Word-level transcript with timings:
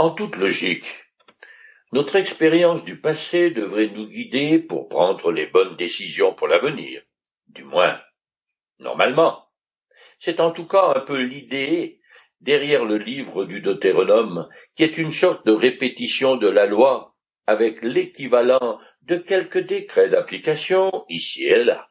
En 0.00 0.12
toute 0.12 0.36
logique, 0.36 1.04
notre 1.92 2.16
expérience 2.16 2.84
du 2.84 3.02
passé 3.02 3.50
devrait 3.50 3.88
nous 3.88 4.06
guider 4.08 4.58
pour 4.58 4.88
prendre 4.88 5.30
les 5.30 5.46
bonnes 5.46 5.76
décisions 5.76 6.32
pour 6.32 6.48
l'avenir. 6.48 7.02
Du 7.48 7.64
moins, 7.64 8.00
normalement. 8.78 9.50
C'est 10.18 10.40
en 10.40 10.52
tout 10.52 10.66
cas 10.66 10.94
un 10.96 11.00
peu 11.00 11.20
l'idée 11.20 12.00
derrière 12.40 12.86
le 12.86 12.96
livre 12.96 13.44
du 13.44 13.60
Deutéronome, 13.60 14.48
qui 14.74 14.84
est 14.84 14.96
une 14.96 15.12
sorte 15.12 15.44
de 15.44 15.52
répétition 15.52 16.36
de 16.36 16.48
la 16.48 16.64
loi, 16.64 17.14
avec 17.46 17.82
l'équivalent 17.82 18.80
de 19.02 19.16
quelques 19.18 19.66
décrets 19.66 20.08
d'application 20.08 21.04
ici 21.10 21.44
et 21.44 21.62
là. 21.62 21.90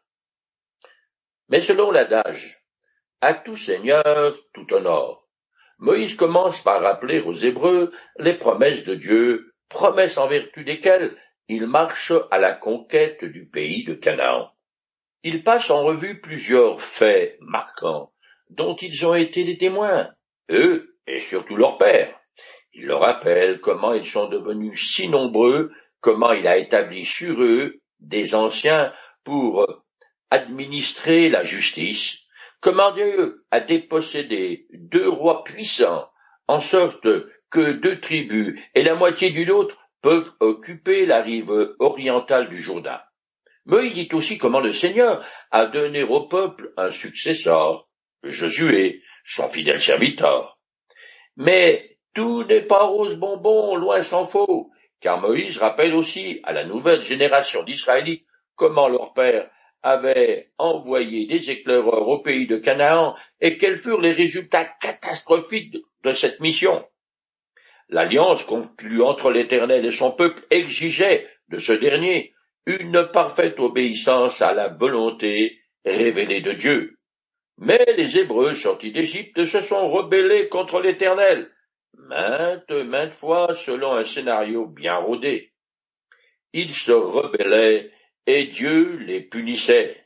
Mais 1.48 1.62
selon 1.62 1.92
l'adage, 1.92 2.64
à 3.22 3.36
tout 3.36 3.56
seigneur, 3.56 4.36
tout 4.56 4.74
honneur, 4.74 5.29
Moïse 5.80 6.16
commence 6.16 6.62
par 6.62 6.82
rappeler 6.82 7.22
aux 7.22 7.34
Hébreux 7.34 7.92
les 8.18 8.34
promesses 8.34 8.84
de 8.84 8.96
Dieu, 8.96 9.54
promesses 9.70 10.18
en 10.18 10.28
vertu 10.28 10.64
desquelles 10.64 11.16
il 11.48 11.68
marche 11.68 12.12
à 12.32 12.38
la 12.38 12.54
conquête 12.54 13.24
du 13.24 13.48
pays 13.48 13.86
de 13.86 13.94
Canaan. 13.94 14.52
Il 15.24 15.44
passe 15.44 15.70
en 15.70 15.84
revue 15.84 16.20
plusieurs 16.20 16.82
faits 16.82 17.38
marquants 17.42 18.12
dont 18.50 18.76
ils 18.76 19.06
ont 19.06 19.16
été 19.16 19.44
les 19.44 19.58
témoins, 19.58 20.10
eux 20.52 20.98
et 21.08 21.20
surtout 21.20 21.56
leur 21.56 21.78
père. 21.78 22.20
Il 22.74 22.86
leur 22.86 23.02
rappelle 23.02 23.62
comment 23.62 23.94
ils 23.94 24.06
sont 24.06 24.28
devenus 24.28 24.94
si 24.94 25.08
nombreux, 25.08 25.72
comment 26.02 26.34
il 26.34 26.48
a 26.48 26.58
établi 26.58 27.06
sur 27.06 27.42
eux 27.42 27.80
des 28.00 28.36
anciens 28.36 28.94
pour 29.24 29.66
administrer 30.30 31.30
la 31.30 31.44
justice, 31.44 32.20
comment 32.62 32.92
Dieu 32.92 33.46
a 33.52 33.60
dépossédé 33.60 34.68
deux 34.72 35.08
rois 35.08 35.44
puissants, 35.44 36.10
en 36.48 36.60
sorte 36.60 37.08
que 37.50 37.72
deux 37.72 38.00
tribus 38.00 38.60
et 38.76 38.84
la 38.84 38.96
moitié 38.96 39.30
d'une 39.30 39.52
autre 39.52 39.78
peuvent 40.02 40.32
occuper 40.40 41.06
la 41.06 41.22
rive 41.22 41.76
orientale 41.80 42.50
du 42.50 42.58
Jourdain. 42.58 43.02
Mais 43.66 43.88
il 43.88 43.94
dit 43.94 44.10
aussi 44.14 44.38
comment 44.38 44.60
le 44.60 44.72
Seigneur 44.72 45.24
a 45.52 45.66
donné 45.66 46.04
au 46.04 46.28
peuple 46.28 46.74
un 46.78 46.92
successeur, 46.92 47.88
Josué, 48.24 49.02
son 49.26 49.48
fidèle 49.48 49.82
serviteur. 49.82 50.60
Mais 51.38 51.98
tout 52.14 52.44
n'est 52.44 52.64
pas 52.64 52.84
rose 52.84 53.16
bonbon, 53.16 53.76
loin 53.76 54.02
s'en 54.02 54.26
faut, 54.26 54.72
car 55.00 55.22
Moïse 55.22 55.58
rappelle 55.58 55.96
aussi 55.96 56.42
à 56.44 56.52
la 56.52 56.66
nouvelle 56.66 57.02
génération 57.02 57.64
d'Israélites 57.64 58.26
comment 58.56 58.88
leur 58.88 59.14
père 59.14 59.50
avait 59.84 60.52
envoyé 60.58 61.26
des 61.26 61.52
éclaireurs 61.52 62.08
au 62.08 62.20
pays 62.20 62.48
de 62.48 62.58
Canaan 62.58 63.16
et 63.40 63.58
quels 63.58 63.78
furent 63.78 64.02
les 64.02 64.12
résultats 64.12 64.66
catastrophiques 64.66 65.78
de 66.04 66.12
cette 66.12 66.40
mission. 66.40 66.86
L'alliance 67.90 68.44
conclue 68.44 69.02
entre 69.02 69.32
l'Éternel 69.32 69.86
et 69.86 69.92
son 69.92 70.12
peuple 70.12 70.46
exigeait 70.52 71.28
de 71.50 71.58
ce 71.58 71.74
dernier 71.74 72.34
une 72.66 73.08
parfaite 73.12 73.60
obéissance 73.60 74.42
à 74.42 74.54
la 74.54 74.68
volonté 74.68 75.60
révélée 75.86 76.42
de 76.42 76.52
Dieu. 76.52 76.98
Mais 77.58 77.84
les 77.98 78.18
Hébreux 78.18 78.54
sortis 78.54 78.92
d'Égypte 78.92 79.44
se 79.46 79.62
sont 79.62 79.90
rebellés 79.90 80.50
contre 80.50 80.80
l'Éternel, 80.80 81.52
maintes, 81.94 82.72
maintes 82.72 83.14
fois 83.14 83.54
selon 83.56 83.94
un 83.94 84.04
scénario 84.04 84.66
bien 84.68 84.98
rodé. 84.98 85.52
Ils 86.54 86.74
se 86.74 86.92
rebellaient 86.92 87.92
et 88.26 88.46
Dieu 88.46 88.98
les 88.98 89.22
punissait. 89.22 90.06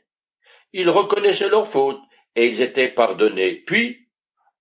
Ils 0.72 0.90
reconnaissaient 0.90 1.48
leurs 1.48 1.68
fautes 1.68 2.00
et 2.34 2.46
ils 2.46 2.62
étaient 2.62 2.88
pardonnés. 2.88 3.62
Puis, 3.66 4.08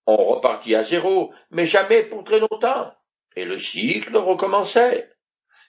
on 0.05 0.17
repartit 0.17 0.75
à 0.75 0.83
zéro, 0.83 1.33
mais 1.49 1.65
jamais 1.65 2.03
pour 2.03 2.23
très 2.23 2.39
longtemps, 2.39 2.93
et 3.35 3.45
le 3.45 3.57
cycle 3.57 4.17
recommençait. 4.17 5.09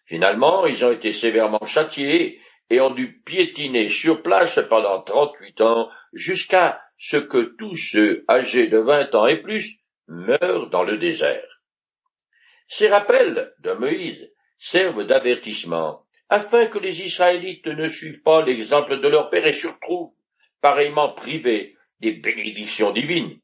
Finalement, 0.06 0.66
ils 0.66 0.84
ont 0.84 0.92
été 0.92 1.12
sévèrement 1.12 1.64
châtiés 1.64 2.40
et 2.70 2.80
ont 2.80 2.90
dû 2.90 3.22
piétiner 3.22 3.88
sur 3.88 4.22
place 4.22 4.58
pendant 4.68 5.02
trente-huit 5.02 5.60
ans 5.60 5.88
jusqu'à 6.12 6.80
ce 6.98 7.16
que 7.16 7.54
tous 7.58 7.74
ceux 7.74 8.24
âgés 8.28 8.66
de 8.66 8.78
vingt 8.78 9.14
ans 9.14 9.26
et 9.26 9.40
plus 9.40 9.78
meurent 10.08 10.68
dans 10.70 10.82
le 10.82 10.98
désert. 10.98 11.46
Ces 12.68 12.88
rappels 12.88 13.54
de 13.60 13.72
Moïse 13.72 14.30
servent 14.58 15.04
d'avertissement 15.04 16.03
afin 16.34 16.66
que 16.66 16.80
les 16.80 17.04
Israélites 17.04 17.68
ne 17.68 17.86
suivent 17.86 18.24
pas 18.24 18.44
l'exemple 18.44 19.00
de 19.00 19.06
leur 19.06 19.30
père 19.30 19.46
et 19.46 19.52
surtout 19.52 20.16
pareillement 20.60 21.10
privés 21.12 21.76
des 22.00 22.10
bénédictions 22.10 22.90
divines. 22.90 23.38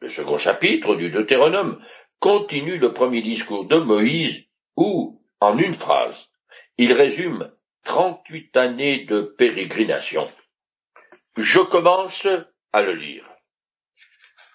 Le 0.00 0.08
second 0.08 0.36
chapitre 0.36 0.96
du 0.96 1.10
Deutéronome 1.10 1.80
continue 2.18 2.78
le 2.78 2.92
premier 2.92 3.22
discours 3.22 3.66
de 3.66 3.76
Moïse 3.76 4.48
où, 4.74 5.20
en 5.38 5.56
une 5.56 5.74
phrase, 5.74 6.26
il 6.76 6.92
résume 6.92 7.52
trente-huit 7.84 8.56
années 8.56 9.04
de 9.04 9.20
pérégrination. 9.38 10.26
Je 11.36 11.60
commence 11.60 12.26
à 12.72 12.82
le 12.82 12.94
lire. 12.94 13.28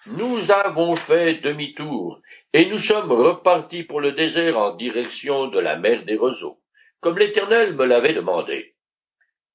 Nous 0.04 0.50
avons 0.50 0.96
fait 0.96 1.36
demi-tour, 1.36 2.20
et 2.52 2.66
nous 2.66 2.78
sommes 2.78 3.12
repartis 3.12 3.84
pour 3.84 4.02
le 4.02 4.12
désert 4.12 4.58
en 4.58 4.74
direction 4.74 5.46
de 5.46 5.60
la 5.60 5.76
mer 5.76 6.04
des 6.04 6.16
roseaux, 6.16 6.59
comme 7.00 7.18
l'Éternel 7.18 7.74
me 7.74 7.84
l'avait 7.84 8.14
demandé. 8.14 8.76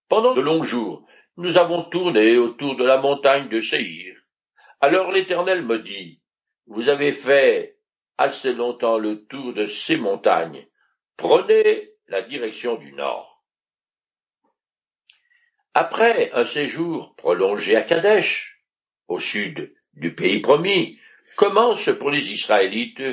Pendant 0.10 0.34
de 0.34 0.42
longs 0.42 0.64
jours, 0.64 1.08
nous 1.38 1.58
avons 1.58 1.84
tourné 1.84 2.38
autour 2.38 2.76
de 2.76 2.86
la 2.86 2.98
montagne 2.98 3.50
de 3.50 3.60
Séhir. 3.60 4.16
Alors 4.82 5.12
l'Éternel 5.12 5.64
me 5.64 5.80
dit, 5.80 6.22
Vous 6.68 6.90
avez 6.90 7.12
fait 7.12 7.78
assez 8.18 8.54
longtemps 8.54 8.98
le 8.98 9.26
tour 9.26 9.54
de 9.54 9.66
ces 9.66 9.98
montagnes. 9.98 10.68
Prenez 11.18 11.92
la 12.08 12.22
direction 12.22 12.76
du 12.76 12.94
nord. 12.94 13.44
Après 15.74 16.32
un 16.32 16.46
séjour 16.46 17.16
prolongé 17.16 17.76
à 17.76 17.82
Kadesh, 17.82 18.64
au 19.08 19.20
sud 19.20 19.76
du 19.94 20.16
pays 20.16 20.40
promis, 20.40 21.00
commence 21.36 21.90
pour 22.00 22.12
les 22.12 22.32
Israélites 22.32 23.04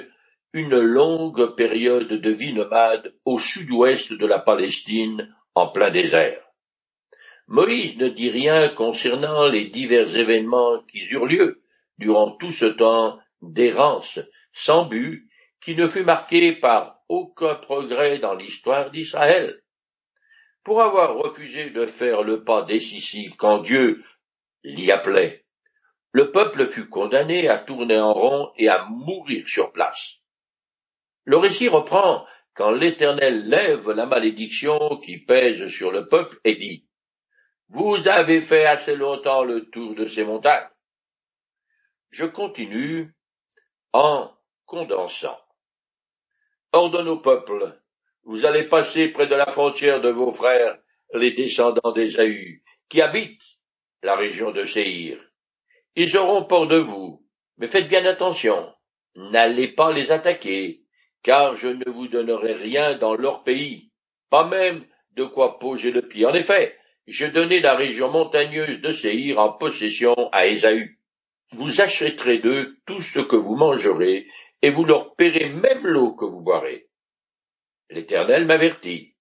une 0.53 0.79
longue 0.79 1.55
période 1.57 2.09
de 2.09 2.31
vie 2.31 2.53
nomade 2.53 3.15
au 3.25 3.39
sud-ouest 3.39 4.13
de 4.13 4.27
la 4.27 4.39
Palestine, 4.39 5.35
en 5.55 5.69
plein 5.69 5.91
désert. 5.91 6.43
Moïse 7.47 7.97
ne 7.99 8.09
dit 8.09 8.31
rien 8.31 8.69
concernant 8.69 9.49
les 9.49 9.67
divers 9.67 10.17
événements 10.17 10.83
qui 10.85 11.07
eurent 11.11 11.27
lieu 11.27 11.63
durant 11.99 12.31
tout 12.31 12.53
ce 12.53 12.67
temps 12.67 13.19
d'errance 13.41 14.19
sans 14.53 14.85
but 14.85 15.29
qui 15.61 15.75
ne 15.75 15.89
fut 15.89 16.05
marqué 16.05 16.53
par 16.53 17.03
aucun 17.09 17.55
progrès 17.55 18.19
dans 18.19 18.35
l'histoire 18.35 18.91
d'Israël 18.91 19.63
pour 20.65 20.81
avoir 20.81 21.17
refusé 21.17 21.71
de 21.71 21.87
faire 21.87 22.23
le 22.23 22.45
pas 22.45 22.63
décisif 22.63 23.35
quand 23.37 23.59
Dieu 23.59 24.03
l'y 24.63 24.91
appelait. 24.93 25.45
Le 26.13 26.31
peuple 26.31 26.67
fut 26.67 26.89
condamné 26.89 27.49
à 27.49 27.59
tourner 27.59 27.99
en 27.99 28.13
rond 28.13 28.53
et 28.57 28.69
à 28.69 28.85
mourir 28.85 29.49
sur 29.49 29.73
place. 29.73 30.22
Le 31.25 31.37
récit 31.37 31.69
reprend 31.69 32.27
quand 32.55 32.71
l'Éternel 32.71 33.49
lève 33.49 33.91
la 33.91 34.07
malédiction 34.07 34.99
qui 34.99 35.19
pèse 35.19 35.69
sur 35.69 35.93
le 35.93 36.09
peuple 36.09 36.39
et 36.45 36.57
dit 36.57 36.87
Vous 37.69 38.09
avez 38.09 38.41
fait 38.41 38.67
assez 38.67 38.97
longtemps 38.97 39.45
le 39.45 39.71
tour 39.71 39.95
de 39.95 40.07
ces 40.07 40.25
montagnes. 40.25 40.69
Je 42.11 42.27
continue 42.27 43.15
en 43.93 44.31
condensant. 44.67 45.39
Ordonne 46.73 47.09
au 47.09 47.19
peuple 47.19 47.79
vous 48.25 48.47
allez 48.47 48.65
passer 48.65 49.09
près 49.09 49.27
de 49.27 49.35
la 49.35 49.47
frontière 49.47 50.01
de 50.01 50.09
vos 50.09 50.31
frères, 50.31 50.79
les 51.15 51.33
descendants 51.33 51.93
d'Ésaü, 51.93 52.63
qui 52.89 53.01
habitent 53.01 53.59
la 54.03 54.15
région 54.15 54.53
de 54.53 54.65
Séhir. 54.65 55.19
Ils 55.97 56.17
auront 56.17 56.45
peur 56.45 56.69
de 56.69 56.79
vous, 56.79 57.27
mais 57.59 57.67
faites 57.67 57.89
bien 57.89 58.05
attention. 58.07 58.73
N'allez 59.17 59.69
pas 59.69 59.93
les 59.93 60.13
attaquer, 60.13 60.82
car 61.23 61.55
je 61.57 61.69
ne 61.69 61.89
vous 61.91 62.09
donnerai 62.09 62.53
rien 62.55 62.97
dans 62.99 63.15
leur 63.15 63.43
pays, 63.45 63.91
pas 64.31 64.47
même 64.47 64.85
de 65.13 65.25
quoi 65.25 65.59
poser 65.59 65.91
le 65.91 66.03
pied. 66.03 66.27
En 66.27 66.35
effet, 66.35 66.77
je 67.07 67.27
donnais 67.27 67.61
la 67.61 67.75
région 67.75 68.11
montagneuse 68.11 68.81
de 68.81 68.93
Séhir 68.93 69.39
en 69.39 69.53
possession 69.53 70.15
à 70.33 70.47
Ésaü. 70.47 70.99
Vous 71.53 71.81
achèterez 71.81 72.39
d'eux 72.39 72.77
tout 72.87 73.01
ce 73.01 73.21
que 73.21 73.37
vous 73.37 73.57
mangerez, 73.57 74.27
et 74.63 74.71
vous 74.71 74.85
leur 74.85 75.15
paierez 75.17 75.51
même 75.51 75.87
l'eau 75.87 76.15
que 76.15 76.25
vous 76.25 76.41
boirez. 76.41 76.87
L'Éternel 77.91 78.47
m'avertit. 78.47 79.15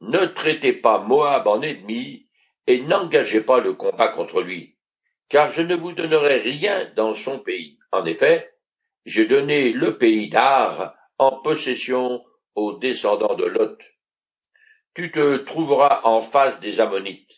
Ne 0.00 0.26
traitez 0.26 0.74
pas 0.74 0.98
Moab 0.98 1.46
en 1.46 1.62
ennemi, 1.62 2.26
et 2.66 2.82
n'engagez 2.82 3.40
pas 3.40 3.60
le 3.60 3.74
combat 3.74 4.08
contre 4.08 4.42
lui, 4.42 4.76
car 5.28 5.50
je 5.50 5.62
ne 5.62 5.74
vous 5.74 5.92
donnerai 5.92 6.38
rien 6.38 6.90
dans 6.96 7.14
son 7.14 7.38
pays. 7.38 7.78
En 7.92 8.04
effet, 8.04 8.52
j'ai 9.06 9.26
donné 9.26 9.72
le 9.72 9.96
pays 9.96 10.28
d'Ar 10.28 10.94
en 11.20 11.32
possession 11.42 12.24
aux 12.54 12.78
descendants 12.78 13.34
de 13.34 13.44
Lot. 13.44 13.78
Tu 14.94 15.12
te 15.12 15.36
trouveras 15.36 16.00
en 16.04 16.22
face 16.22 16.58
des 16.60 16.80
Ammonites. 16.80 17.30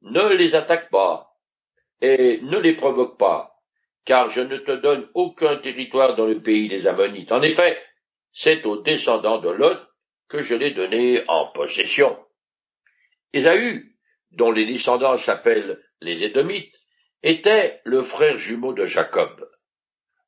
Ne 0.00 0.34
les 0.34 0.54
attaque 0.54 0.88
pas, 0.88 1.36
et 2.00 2.40
ne 2.40 2.58
les 2.58 2.74
provoque 2.74 3.18
pas, 3.18 3.60
car 4.06 4.30
je 4.30 4.40
ne 4.40 4.56
te 4.56 4.72
donne 4.72 5.10
aucun 5.12 5.58
territoire 5.58 6.16
dans 6.16 6.24
le 6.24 6.40
pays 6.40 6.68
des 6.68 6.86
Ammonites. 6.86 7.30
En 7.30 7.42
effet, 7.42 7.78
c'est 8.32 8.64
aux 8.64 8.80
descendants 8.80 9.42
de 9.42 9.50
Lot 9.50 9.78
que 10.28 10.40
je 10.40 10.54
l'ai 10.54 10.70
donné 10.70 11.22
en 11.28 11.52
possession. 11.52 12.18
Ésaü, 13.34 13.94
dont 14.30 14.52
les 14.52 14.64
descendants 14.64 15.18
s'appellent 15.18 15.78
les 16.00 16.24
Édomites, 16.24 16.74
était 17.22 17.82
le 17.84 18.00
frère 18.00 18.38
jumeau 18.38 18.72
de 18.72 18.86
Jacob. 18.86 19.50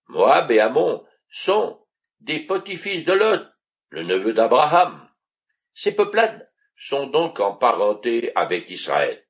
Moab 0.08 0.50
et 0.50 0.60
Ammon 0.60 1.02
sont 1.30 1.79
des 2.20 2.40
petits-fils 2.40 3.04
de 3.04 3.12
Lot, 3.12 3.46
le 3.90 4.02
neveu 4.02 4.32
d'Abraham. 4.32 5.08
Ces 5.74 5.94
peuplades 5.94 6.48
sont 6.76 7.06
donc 7.06 7.40
en 7.40 7.54
parenté 7.54 8.32
avec 8.34 8.70
Israël. 8.70 9.22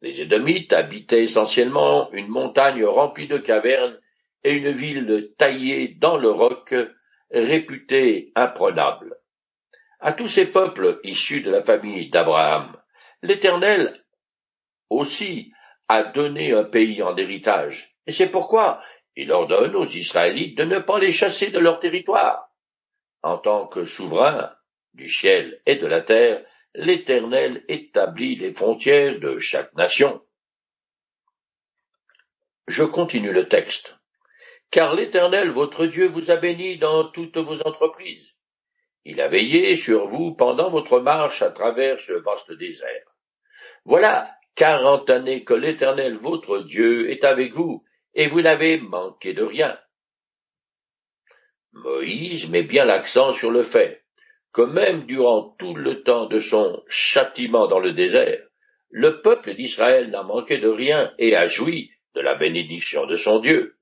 Les 0.00 0.20
Édomites 0.20 0.72
habitaient 0.72 1.22
essentiellement 1.22 2.10
une 2.12 2.28
montagne 2.28 2.84
remplie 2.84 3.28
de 3.28 3.38
cavernes 3.38 3.98
et 4.44 4.54
une 4.54 4.70
ville 4.70 5.32
taillée 5.38 5.96
dans 6.00 6.16
le 6.16 6.30
roc, 6.30 6.74
réputée 7.30 8.32
imprenable. 8.34 9.16
À 10.00 10.12
tous 10.12 10.26
ces 10.26 10.46
peuples 10.46 10.98
issus 11.04 11.42
de 11.42 11.50
la 11.50 11.62
famille 11.62 12.10
d'Abraham, 12.10 12.76
l'Éternel 13.22 14.04
aussi 14.90 15.52
a 15.88 16.04
donné 16.04 16.52
un 16.52 16.64
pays 16.64 17.02
en 17.02 17.16
héritage, 17.16 17.94
et 18.06 18.12
c'est 18.12 18.30
pourquoi 18.30 18.82
il 19.16 19.30
ordonne 19.32 19.76
aux 19.76 19.86
Israélites 19.86 20.56
de 20.56 20.64
ne 20.64 20.78
pas 20.78 20.98
les 20.98 21.12
chasser 21.12 21.50
de 21.50 21.58
leur 21.58 21.80
territoire. 21.80 22.50
En 23.22 23.38
tant 23.38 23.66
que 23.66 23.84
souverain 23.84 24.54
du 24.94 25.08
ciel 25.08 25.60
et 25.66 25.76
de 25.76 25.86
la 25.86 26.00
terre, 26.00 26.44
l'Éternel 26.74 27.64
établit 27.68 28.36
les 28.36 28.52
frontières 28.52 29.20
de 29.20 29.38
chaque 29.38 29.74
nation. 29.74 30.22
Je 32.66 32.84
continue 32.84 33.32
le 33.32 33.48
texte. 33.48 33.96
Car 34.70 34.94
l'Éternel 34.94 35.50
votre 35.50 35.86
Dieu 35.86 36.08
vous 36.08 36.30
a 36.30 36.36
béni 36.36 36.78
dans 36.78 37.04
toutes 37.10 37.36
vos 37.36 37.60
entreprises. 37.62 38.34
Il 39.04 39.20
a 39.20 39.28
veillé 39.28 39.76
sur 39.76 40.06
vous 40.06 40.34
pendant 40.34 40.70
votre 40.70 41.00
marche 41.00 41.42
à 41.42 41.50
travers 41.50 42.00
ce 42.00 42.12
vaste 42.12 42.52
désert. 42.52 43.04
Voilà 43.84 44.30
quarante 44.54 45.10
années 45.10 45.44
que 45.44 45.54
l'Éternel 45.54 46.16
votre 46.18 46.58
Dieu 46.60 47.10
est 47.10 47.24
avec 47.24 47.52
vous, 47.52 47.84
et 48.14 48.28
vous 48.28 48.42
n'avez 48.42 48.78
manqué 48.80 49.32
de 49.32 49.42
rien. 49.42 49.78
Moïse 51.72 52.50
met 52.50 52.62
bien 52.62 52.84
l'accent 52.84 53.32
sur 53.32 53.50
le 53.50 53.62
fait 53.62 54.04
que 54.52 54.62
même 54.62 55.06
durant 55.06 55.56
tout 55.58 55.74
le 55.74 56.02
temps 56.02 56.26
de 56.26 56.38
son 56.38 56.82
châtiment 56.88 57.66
dans 57.68 57.78
le 57.78 57.92
désert, 57.92 58.42
le 58.90 59.22
peuple 59.22 59.54
d'Israël 59.54 60.10
n'a 60.10 60.22
manqué 60.22 60.58
de 60.58 60.68
rien 60.68 61.14
et 61.18 61.34
a 61.34 61.46
joui 61.46 61.90
de 62.14 62.20
la 62.20 62.34
bénédiction 62.34 63.06
de 63.06 63.14
son 63.14 63.38
Dieu. 63.38 63.78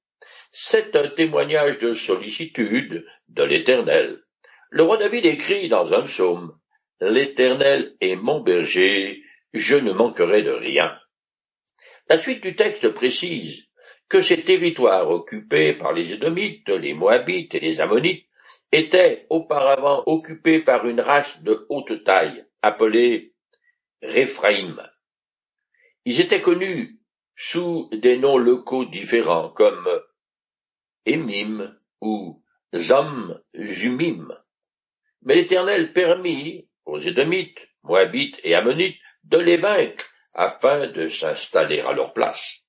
C'est 0.53 0.95
un 0.95 1.09
témoignage 1.09 1.81
de 1.81 1.93
sollicitude 1.93 3.05
de 3.29 3.43
l'Éternel. 3.43 4.23
Le 4.71 4.85
roi 4.85 4.99
David 4.99 5.27
écrit 5.27 5.69
dans 5.69 5.93
un 5.93 6.03
psaume 6.03 6.57
L'Éternel 7.01 7.97
est 8.01 8.15
mon 8.15 8.41
berger, 8.41 9.23
je 9.53 9.75
ne 9.75 9.93
manquerai 9.93 10.43
de 10.43 10.51
rien. 10.51 10.97
La 12.09 12.19
suite 12.19 12.43
du 12.43 12.55
texte 12.55 12.89
précise 12.91 13.70
que 14.11 14.21
ces 14.21 14.43
territoires 14.43 15.09
occupés 15.09 15.73
par 15.73 15.93
les 15.93 16.13
Édomites, 16.13 16.69
les 16.69 16.95
Moabites 16.95 17.55
et 17.55 17.61
les 17.61 17.81
Ammonites 17.81 18.27
étaient 18.73 19.25
auparavant 19.31 20.03
occupés 20.07 20.61
par 20.61 20.87
une 20.87 21.01
race 21.01 21.41
de 21.43 21.65
haute 21.69 22.03
taille, 22.03 22.45
appelée 22.61 23.35
Réphraïm. 24.03 24.83
Ils 26.05 26.21
étaient 26.21 26.43
connus 26.43 26.99
sous 27.37 27.89
des 27.93 28.19
noms 28.19 28.37
locaux 28.37 28.85
différents 28.85 29.51
comme 29.51 29.89
Émim 31.07 31.79
ou 32.01 32.43
Zam 32.75 33.41
Jumim. 33.55 34.37
Mais 35.23 35.37
l'Éternel 35.37 35.93
permit 35.93 36.69
aux 36.85 36.99
Édomites, 36.99 37.69
Moabites 37.85 38.41
et 38.43 38.57
Ammonites 38.57 38.99
de 39.23 39.39
les 39.39 39.57
vaincre 39.57 40.05
afin 40.35 40.89
de 40.89 41.07
s'installer 41.07 41.79
à 41.81 41.93
leur 41.93 42.13
place. 42.13 42.65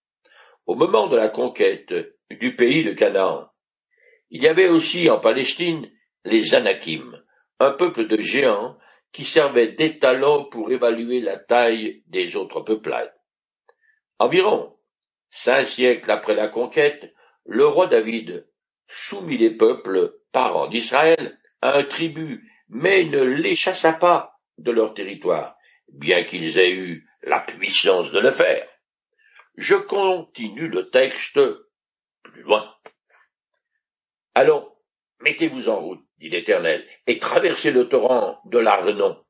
Au 0.66 0.76
moment 0.76 1.08
de 1.08 1.18
la 1.18 1.30
conquête 1.30 1.94
du 2.30 2.56
pays 2.56 2.84
de 2.84 2.94
Canaan, 2.94 3.50
il 4.30 4.44
y 4.44 4.48
avait 4.48 4.70
aussi 4.70 5.10
en 5.10 5.20
Palestine 5.20 5.92
les 6.24 6.56
Anakim, 6.56 7.22
un 7.60 7.72
peuple 7.72 8.08
de 8.08 8.20
géants 8.20 8.78
qui 9.12 9.26
servait 9.26 9.70
d'étalon 9.70 10.46
pour 10.46 10.72
évaluer 10.72 11.20
la 11.20 11.38
taille 11.38 12.04
des 12.08 12.36
autres 12.36 12.62
peuplades. 12.62 13.14
Environ 14.20 14.78
cinq 15.32 15.66
siècles 15.66 16.12
après 16.12 16.36
la 16.36 16.48
conquête, 16.48 17.14
le 17.46 17.66
roi 17.66 17.88
David 17.88 18.48
soumit 18.88 19.38
les 19.38 19.56
peuples 19.56 20.14
parents 20.32 20.68
d'Israël 20.68 21.38
à 21.62 21.78
un 21.78 21.84
tribut, 21.84 22.50
mais 22.70 23.04
ne 23.04 23.22
les 23.22 23.56
chassa 23.56 23.94
pas 23.94 24.40
de 24.58 24.72
leur 24.72 24.94
territoire, 24.94 25.56
bien 25.90 26.24
qu'ils 26.24 26.58
aient 26.58 26.74
eu 26.74 27.08
la 27.24 27.40
puissance 27.40 28.12
de 28.12 28.20
le 28.20 28.32
faire. 28.32 28.68
Je 29.56 29.76
continue 29.76 30.68
le 30.68 30.90
texte 30.90 31.40
plus 32.24 32.42
loin. 32.44 32.74
Allons, 34.34 34.72
mettez-vous 35.20 35.68
en 35.68 35.82
route, 35.82 36.06
dit 36.20 36.30
l'Éternel, 36.30 36.88
et 37.06 37.18
traversez 37.18 37.72
le 37.72 37.90
torrent 37.90 38.42
de 38.46 38.60
l'Arnon. 38.60 39.24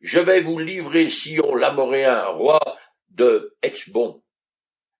Je 0.00 0.18
vais 0.18 0.40
vous 0.40 0.58
livrer 0.58 1.08
Sion 1.08 1.54
l'Amoréen, 1.54 2.24
roi 2.26 2.60
de 3.10 3.56
Hexbon, 3.62 4.22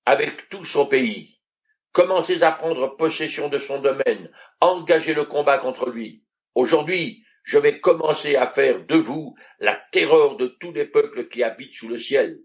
avec 0.06 0.48
tout 0.50 0.64
son 0.64 0.86
pays. 0.86 1.40
Commencez 1.92 2.42
à 2.42 2.52
prendre 2.52 2.96
possession 2.96 3.48
de 3.48 3.58
son 3.58 3.80
domaine, 3.80 4.30
engagez 4.60 5.14
le 5.14 5.24
combat 5.24 5.58
contre 5.58 5.90
lui. 5.90 6.22
Aujourd'hui, 6.54 7.24
je 7.42 7.58
vais 7.58 7.80
commencer 7.80 8.36
à 8.36 8.46
faire 8.46 8.86
de 8.86 8.96
vous 8.96 9.34
la 9.58 9.74
terreur 9.90 10.36
de 10.36 10.46
tous 10.46 10.72
les 10.72 10.86
peuples 10.86 11.28
qui 11.28 11.42
habitent 11.42 11.74
sous 11.74 11.88
le 11.88 11.98
ciel. 11.98 12.38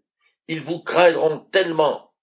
Ils 0.48 0.62
vous 0.62 0.81
craindront 0.81 1.42
tellement 1.51 2.15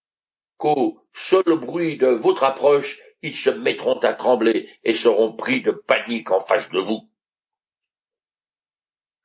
qu'au 0.62 1.02
seul 1.12 1.58
bruit 1.58 1.96
de 1.96 2.06
votre 2.06 2.44
approche, 2.44 3.02
ils 3.20 3.34
se 3.34 3.50
mettront 3.50 3.98
à 3.98 4.14
trembler 4.14 4.70
et 4.84 4.92
seront 4.92 5.32
pris 5.32 5.60
de 5.60 5.72
panique 5.72 6.30
en 6.30 6.38
face 6.38 6.70
de 6.70 6.78
vous. 6.78 7.10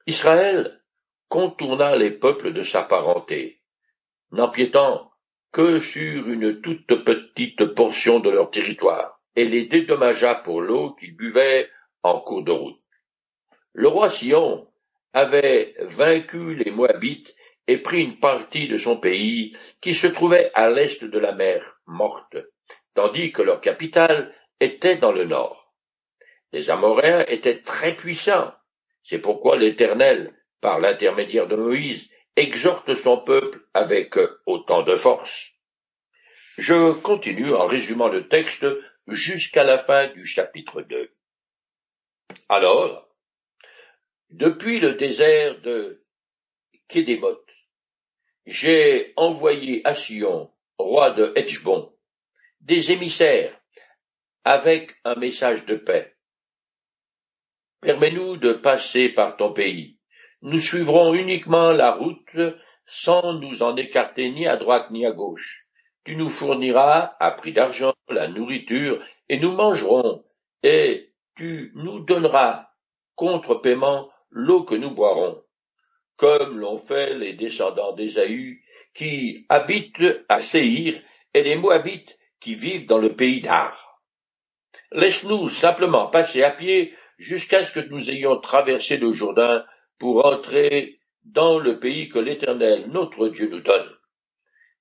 Israël 0.08 0.82
contourna 1.28 1.96
les 1.96 2.10
peuples 2.10 2.54
de 2.54 2.64
sa 2.64 2.82
parenté, 2.82 3.62
n'empiétant 4.32 5.12
que 5.52 5.78
sur 5.78 6.28
une 6.28 6.60
toute 6.60 7.04
petite 7.04 7.66
portion 7.76 8.20
de 8.20 8.32
leur 8.32 8.50
territoire, 8.50 9.22
et 9.36 9.46
les 9.46 9.66
dédommagea 9.66 10.34
pour 10.34 10.62
l'eau 10.62 10.96
qu'ils 10.96 11.16
buvaient 11.16 11.70
en 12.02 12.20
cours 12.20 12.46
de 12.46 12.52
route. 12.52 12.82
Le 13.74 13.90
roi 13.90 14.10
Sion 14.10 14.68
avait 15.14 15.76
vaincu 15.82 16.56
les 16.56 16.72
Moabites 16.72 17.36
et 17.68 17.78
prit 17.78 18.04
une 18.04 18.20
partie 18.20 18.68
de 18.68 18.78
son 18.78 18.98
pays 18.98 19.56
qui 19.82 19.94
se 19.94 20.08
trouvait 20.08 20.52
à 20.54 20.70
l'est 20.70 21.04
de 21.04 21.20
la 21.20 21.34
mer 21.34 21.80
Morte, 21.86 22.38
tandis 22.94 23.32
que 23.32 23.42
leur 23.42 23.62
capitale 23.62 24.34
était 24.60 24.98
dans 24.98 25.12
le 25.12 25.26
nord. 25.26 25.74
Les 26.52 26.70
Amoréens 26.70 27.26
étaient 27.28 27.62
très 27.62 27.96
puissants. 27.96 28.54
C'est 29.04 29.20
pourquoi 29.20 29.58
l'Éternel, 29.58 30.34
par 30.62 30.80
l'intermédiaire 30.80 31.48
de 31.48 31.56
Moïse, 31.56 32.10
exhorte 32.36 32.94
son 32.96 33.18
peuple 33.18 33.60
avec 33.74 34.16
autant 34.46 34.84
de 34.84 34.96
force. 34.96 35.52
Je 36.58 36.94
continue 37.02 37.54
en 37.54 37.66
résumant 37.66 38.08
le 38.08 38.28
texte 38.28 38.66
jusqu'à 39.08 39.64
la 39.64 39.78
fin 39.78 40.08
du 40.10 40.26
chapitre 40.26 40.82
2. 40.82 41.12
Alors, 42.50 43.08
depuis 44.30 44.80
le 44.80 44.94
désert 44.94 45.62
de 45.62 46.04
Kédémoth, 46.88 47.47
j'ai 48.48 49.12
envoyé 49.18 49.82
à 49.86 49.94
Sion, 49.94 50.50
roi 50.78 51.12
de 51.12 51.34
Hechbon, 51.36 51.92
des 52.62 52.94
émissaires 52.94 53.60
avec 54.46 54.96
un 55.04 55.16
message 55.16 55.66
de 55.66 55.76
paix. 55.76 56.16
Permets-nous 57.82 58.38
de 58.38 58.54
passer 58.54 59.10
par 59.10 59.36
ton 59.36 59.52
pays. 59.52 60.00
Nous 60.42 60.60
suivrons 60.60 61.14
uniquement 61.14 61.72
la 61.72 61.92
route 61.92 62.40
sans 62.86 63.34
nous 63.34 63.64
en 63.64 63.76
écarter 63.76 64.32
ni 64.32 64.48
à 64.48 64.56
droite 64.56 64.92
ni 64.92 65.06
à 65.06 65.12
gauche. 65.12 65.68
Tu 66.06 66.16
nous 66.16 66.30
fourniras, 66.30 67.18
à 67.20 67.32
prix 67.32 67.52
d'argent, 67.52 67.94
la 68.08 68.30
nourriture, 68.30 69.04
et 69.28 69.40
nous 69.40 69.52
mangerons, 69.52 70.24
et 70.64 71.12
tu 71.36 71.74
nous 71.76 72.00
donneras, 72.00 72.70
contre 73.16 73.56
paiement, 73.56 74.10
l'eau 74.30 74.64
que 74.64 74.76
nous 74.76 74.92
boirons 74.92 75.44
comme 76.18 76.58
l'ont 76.58 76.78
fait 76.78 77.14
les 77.16 77.34
descendants 77.34 77.94
d'Ésaü, 77.94 78.64
qui 78.94 79.46
habitent 79.50 80.26
à 80.28 80.40
Séhir, 80.40 81.02
et 81.34 81.44
les 81.44 81.56
Moabites 81.56 82.18
qui 82.40 82.56
vivent 82.56 82.88
dans 82.88 82.98
le 82.98 83.16
pays 83.16 83.42
d'Ar. 83.42 84.02
Laisse-nous 84.92 85.50
simplement 85.50 86.08
passer 86.08 86.44
à 86.44 86.52
pied 86.52 86.94
jusqu'à 87.18 87.64
ce 87.64 87.74
que 87.74 87.88
nous 87.90 88.10
ayons 88.10 88.40
traversé 88.40 88.98
le 88.98 89.12
Jourdain 89.12 89.64
pour 90.00 90.26
entrer 90.26 91.00
dans 91.24 91.60
le 91.60 91.80
pays 91.80 92.10
que 92.10 92.20
l'Éternel, 92.20 92.88
notre 92.88 93.28
Dieu, 93.28 93.50
nous 93.50 93.62
donne. 93.62 93.90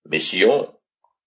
Mais 0.07 0.21
Sion, 0.21 0.73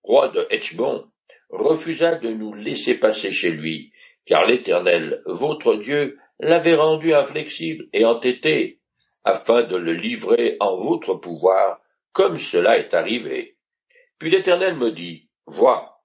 roi 0.03 0.29
de 0.29 0.47
Hechbon, 0.49 1.05
refusa 1.49 2.15
de 2.15 2.29
nous 2.29 2.53
laisser 2.53 2.95
passer 2.97 3.31
chez 3.31 3.51
lui, 3.51 3.91
car 4.25 4.45
l'Éternel, 4.45 5.21
votre 5.25 5.75
Dieu, 5.75 6.17
l'avait 6.39 6.75
rendu 6.75 7.13
inflexible 7.13 7.87
et 7.91 8.05
entêté, 8.05 8.78
afin 9.29 9.63
de 9.63 9.77
le 9.77 9.93
livrer 9.93 10.57
en 10.59 10.75
votre 10.75 11.15
pouvoir, 11.15 11.79
comme 12.13 12.37
cela 12.37 12.77
est 12.77 12.93
arrivé. 12.93 13.57
Puis 14.17 14.31
l'Éternel 14.31 14.75
me 14.75 14.91
dit, 14.91 15.29
Vois, 15.45 16.01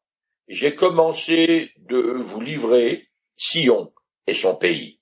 j'ai 0.49 0.75
commencé 0.75 1.73
de 1.79 1.97
vous 1.97 2.41
livrer 2.41 3.09
Sion 3.37 3.93
et 4.27 4.35
son 4.35 4.57
pays. 4.57 5.01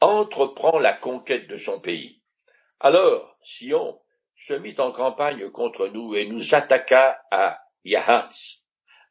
Entreprends 0.00 0.78
la 0.78 0.92
conquête 0.92 1.48
de 1.48 1.56
son 1.56 1.80
pays. 1.80 2.20
Alors 2.80 3.36
Sion 3.42 3.98
se 4.36 4.52
mit 4.52 4.74
en 4.78 4.92
campagne 4.92 5.50
contre 5.50 5.88
nous 5.88 6.14
et 6.14 6.26
nous 6.26 6.54
attaqua 6.54 7.18
à 7.30 7.58
Yahats 7.84 8.28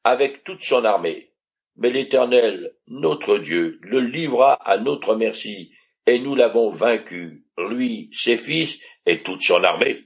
avec 0.03 0.43
toute 0.43 0.61
son 0.61 0.85
armée. 0.85 1.31
Mais 1.77 1.89
l'Éternel, 1.89 2.75
notre 2.87 3.39
Dieu, 3.39 3.79
le 3.81 3.99
livra 3.99 4.53
à 4.53 4.77
notre 4.77 5.15
merci, 5.15 5.71
et 6.05 6.19
nous 6.19 6.35
l'avons 6.35 6.69
vaincu, 6.69 7.44
lui, 7.57 8.09
ses 8.11 8.37
fils 8.37 8.79
et 9.05 9.23
toute 9.23 9.41
son 9.41 9.63
armée. 9.63 10.03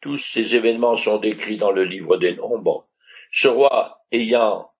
Tous 0.00 0.16
ces 0.16 0.54
événements 0.54 0.96
sont 0.96 1.18
décrits 1.18 1.56
dans 1.56 1.70
le 1.70 1.84
livre 1.84 2.16
des 2.16 2.36
Nombres. 2.36 2.88
Ce 3.32 3.48
roi, 3.48 4.04
ayant 4.12 4.70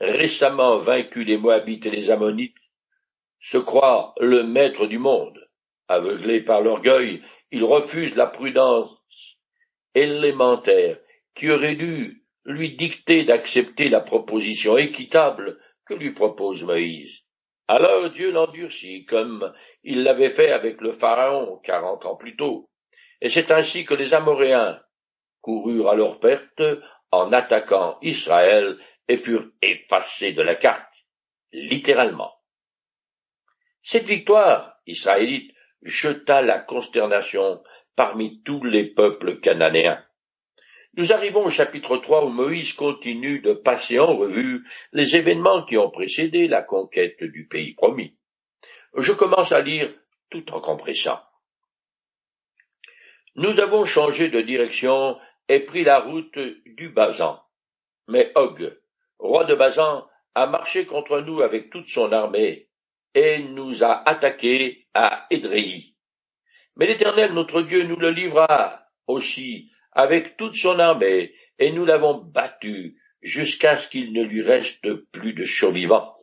récemment 0.00 0.78
vaincu 0.78 1.24
les 1.24 1.36
Moabites 1.36 1.86
et 1.86 1.90
les 1.90 2.10
Ammonites, 2.10 2.56
se 3.40 3.58
croit 3.58 4.14
le 4.20 4.42
maître 4.44 4.86
du 4.86 4.98
monde. 4.98 5.38
Aveuglé 5.88 6.40
par 6.40 6.60
l'orgueil, 6.60 7.22
il 7.50 7.64
refuse 7.64 8.14
la 8.14 8.26
prudence 8.26 8.96
élémentaire 9.94 10.98
qui 11.34 11.50
aurait 11.50 11.74
dû 11.74 12.24
lui 12.44 12.76
dicter 12.76 13.24
d'accepter 13.24 13.88
la 13.88 14.00
proposition 14.00 14.78
équitable 14.78 15.58
que 15.84 15.94
lui 15.94 16.12
propose 16.12 16.62
Moïse. 16.62 17.22
Alors 17.72 18.10
Dieu 18.10 18.32
l'endurcit, 18.32 19.04
comme 19.04 19.54
il 19.84 20.02
l'avait 20.02 20.30
fait 20.30 20.50
avec 20.50 20.80
le 20.80 20.90
Pharaon 20.90 21.58
quarante 21.58 22.04
ans 22.04 22.16
plus 22.16 22.34
tôt. 22.34 22.68
Et 23.20 23.28
c'est 23.28 23.52
ainsi 23.52 23.84
que 23.84 23.94
les 23.94 24.12
Amoréens 24.12 24.82
coururent 25.40 25.90
à 25.90 25.94
leur 25.94 26.18
perte 26.18 26.64
en 27.12 27.32
attaquant 27.32 27.96
Israël 28.02 28.76
et 29.06 29.16
furent 29.16 29.46
effacés 29.62 30.32
de 30.32 30.42
la 30.42 30.56
carte, 30.56 30.92
littéralement. 31.52 32.32
Cette 33.84 34.08
victoire 34.08 34.80
israélite 34.88 35.54
jeta 35.82 36.42
la 36.42 36.58
consternation 36.58 37.62
parmi 37.94 38.42
tous 38.42 38.64
les 38.64 38.92
peuples 38.92 39.38
cananéens. 39.38 40.04
Nous 40.94 41.12
arrivons 41.12 41.44
au 41.44 41.50
chapitre 41.50 41.96
3 41.98 42.24
où 42.24 42.28
Moïse 42.30 42.72
continue 42.72 43.40
de 43.40 43.52
passer 43.52 43.98
en 44.00 44.16
revue 44.16 44.66
les 44.92 45.14
événements 45.14 45.64
qui 45.64 45.78
ont 45.78 45.90
précédé 45.90 46.48
la 46.48 46.62
conquête 46.62 47.22
du 47.22 47.46
pays 47.46 47.74
promis. 47.74 48.16
Je 48.96 49.12
commence 49.12 49.52
à 49.52 49.60
lire 49.60 49.92
tout 50.30 50.50
en 50.52 50.60
compressant. 50.60 51.20
Nous 53.36 53.60
avons 53.60 53.84
changé 53.84 54.28
de 54.28 54.40
direction 54.40 55.16
et 55.48 55.60
pris 55.60 55.84
la 55.84 56.00
route 56.00 56.38
du 56.66 56.88
Bazan. 56.88 57.40
Mais 58.08 58.32
Og, 58.34 58.76
roi 59.18 59.44
de 59.44 59.54
Bazan, 59.54 60.08
a 60.34 60.46
marché 60.46 60.86
contre 60.86 61.20
nous 61.20 61.40
avec 61.40 61.70
toute 61.70 61.88
son 61.88 62.10
armée 62.10 62.68
et 63.14 63.44
nous 63.44 63.84
a 63.84 64.08
attaqués 64.08 64.88
à 64.94 65.26
Édréi. 65.30 65.94
Mais 66.74 66.86
l'Éternel 66.86 67.32
notre 67.32 67.62
Dieu 67.62 67.84
nous 67.84 67.96
le 67.96 68.10
livra 68.10 68.86
aussi 69.06 69.70
avec 69.92 70.36
toute 70.36 70.54
son 70.54 70.78
armée, 70.78 71.34
et 71.58 71.72
nous 71.72 71.84
l'avons 71.84 72.14
battu 72.14 72.96
jusqu'à 73.22 73.76
ce 73.76 73.88
qu'il 73.88 74.12
ne 74.12 74.22
lui 74.22 74.42
reste 74.42 74.92
plus 75.12 75.34
de 75.34 75.44
survivants. 75.44 76.16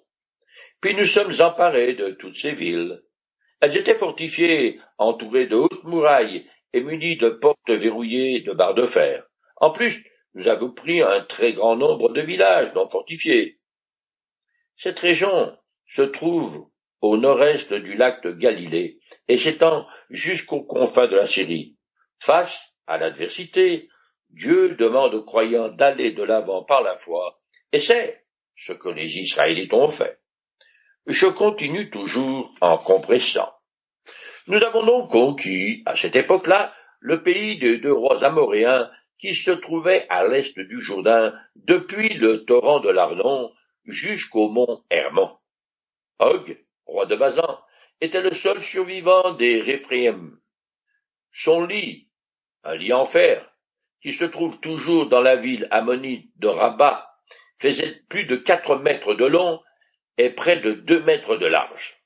Puis 0.82 0.96
nous 0.96 1.06
sommes 1.06 1.34
emparés 1.40 1.94
de 1.94 2.10
toutes 2.12 2.36
ces 2.36 2.54
villes. 2.54 3.02
Elles 3.60 3.78
étaient 3.78 3.96
fortifiées, 3.96 4.80
entourées 4.98 5.48
de 5.48 5.56
hautes 5.56 5.84
murailles 5.84 6.48
et 6.74 6.82
munies 6.82 7.18
de 7.18 7.30
portes 7.30 7.70
verrouillées 7.70 8.42
de 8.42 8.54
barres 8.54 8.76
de 8.76 8.86
fer. 8.86 9.28
En 9.56 9.72
plus, 9.72 10.06
nous 10.34 10.48
avons 10.48 10.72
pris 10.72 11.02
un 11.02 11.22
très 11.22 11.54
grand 11.54 11.76
nombre 11.76 12.10
de 12.10 12.22
villages 12.22 12.74
non 12.76 12.88
fortifiés. 12.90 13.60
Cette 14.76 15.00
région 15.00 15.58
se 15.88 16.04
trouve 16.04 16.70
au 17.02 17.18
nord-est 17.18 17.74
du 17.74 17.96
lac 17.96 18.24
de 18.24 18.32
Galilée 18.32 19.00
et 19.28 19.38
s'étend 19.38 19.88
jusqu'aux 20.10 20.64
confins 20.64 21.08
de 21.08 21.16
la 21.16 21.26
Syrie. 21.26 21.76
Face 22.20 22.74
à 22.88 22.98
l'adversité, 22.98 23.90
Dieu 24.30 24.76
demande 24.76 25.14
aux 25.14 25.24
croyants 25.24 25.70
d'aller 25.70 26.12
de 26.12 26.24
l'avant 26.24 26.64
par 26.64 26.82
la 26.82 26.96
foi, 26.96 27.40
et 27.72 27.80
c'est 27.80 28.26
ce 28.56 28.74
que 28.74 28.90
les 28.90 29.18
Israélites 29.18 29.74
ont 29.74 29.90
fait. 29.90 30.20
Je 31.06 31.28
continue 31.28 31.90
toujours 31.90 32.54
en 32.60 32.78
compressant. 32.78 33.54
Nous 34.48 34.64
avons 34.64 34.86
donc 34.86 35.12
conquis, 35.12 35.84
à 35.86 35.96
cette 35.96 36.16
époque-là, 36.16 36.74
le 37.00 37.22
pays 37.24 37.58
des 37.58 37.78
deux 37.78 37.94
rois 37.94 38.24
amoréens 38.24 38.90
qui 39.20 39.34
se 39.36 39.52
trouvaient 39.52 40.06
à 40.10 40.28
l'est 40.28 40.58
du 40.58 40.82
Jourdain, 40.82 41.34
depuis 41.56 42.14
le 42.14 42.46
torrent 42.46 42.80
de 42.80 42.90
l'Arnon 42.90 43.52
jusqu'au 43.86 44.50
mont 44.50 44.84
Hermon. 44.90 45.38
Og, 46.20 46.58
roi 46.86 47.06
de 47.06 47.16
Bazan, 47.16 47.60
était 48.02 48.22
le 48.22 48.32
seul 48.32 48.62
survivant 48.62 49.34
des 49.34 49.62
Réphaïm. 49.62 50.40
Son 51.32 51.66
lit 51.66 52.07
un 52.68 52.76
lit 52.76 52.92
en 52.92 53.06
fer, 53.06 53.50
qui 54.02 54.12
se 54.12 54.26
trouve 54.26 54.60
toujours 54.60 55.08
dans 55.08 55.22
la 55.22 55.38
ville 55.38 55.68
ammonite 55.72 56.30
de 56.36 56.48
Rabat, 56.48 57.10
faisait 57.60 58.02
plus 58.10 58.26
de 58.26 58.36
quatre 58.36 58.76
mètres 58.76 59.14
de 59.14 59.26
long 59.26 59.62
et 60.18 60.30
près 60.30 60.60
de 60.60 60.74
deux 60.74 61.02
mètres 61.02 61.38
de 61.38 61.46
large. 61.46 62.04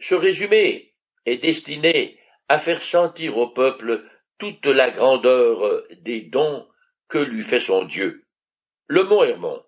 Ce 0.00 0.16
résumé 0.16 0.92
est 1.24 1.38
destiné 1.38 2.18
à 2.48 2.58
faire 2.58 2.82
sentir 2.82 3.38
au 3.38 3.48
peuple 3.48 4.04
toute 4.38 4.66
la 4.66 4.90
grandeur 4.90 5.84
des 6.00 6.22
dons 6.22 6.66
que 7.08 7.18
lui 7.18 7.42
fait 7.42 7.60
son 7.60 7.84
Dieu. 7.84 8.26
Le 8.88 9.04
mont 9.04 9.22
Hermon, 9.22 9.64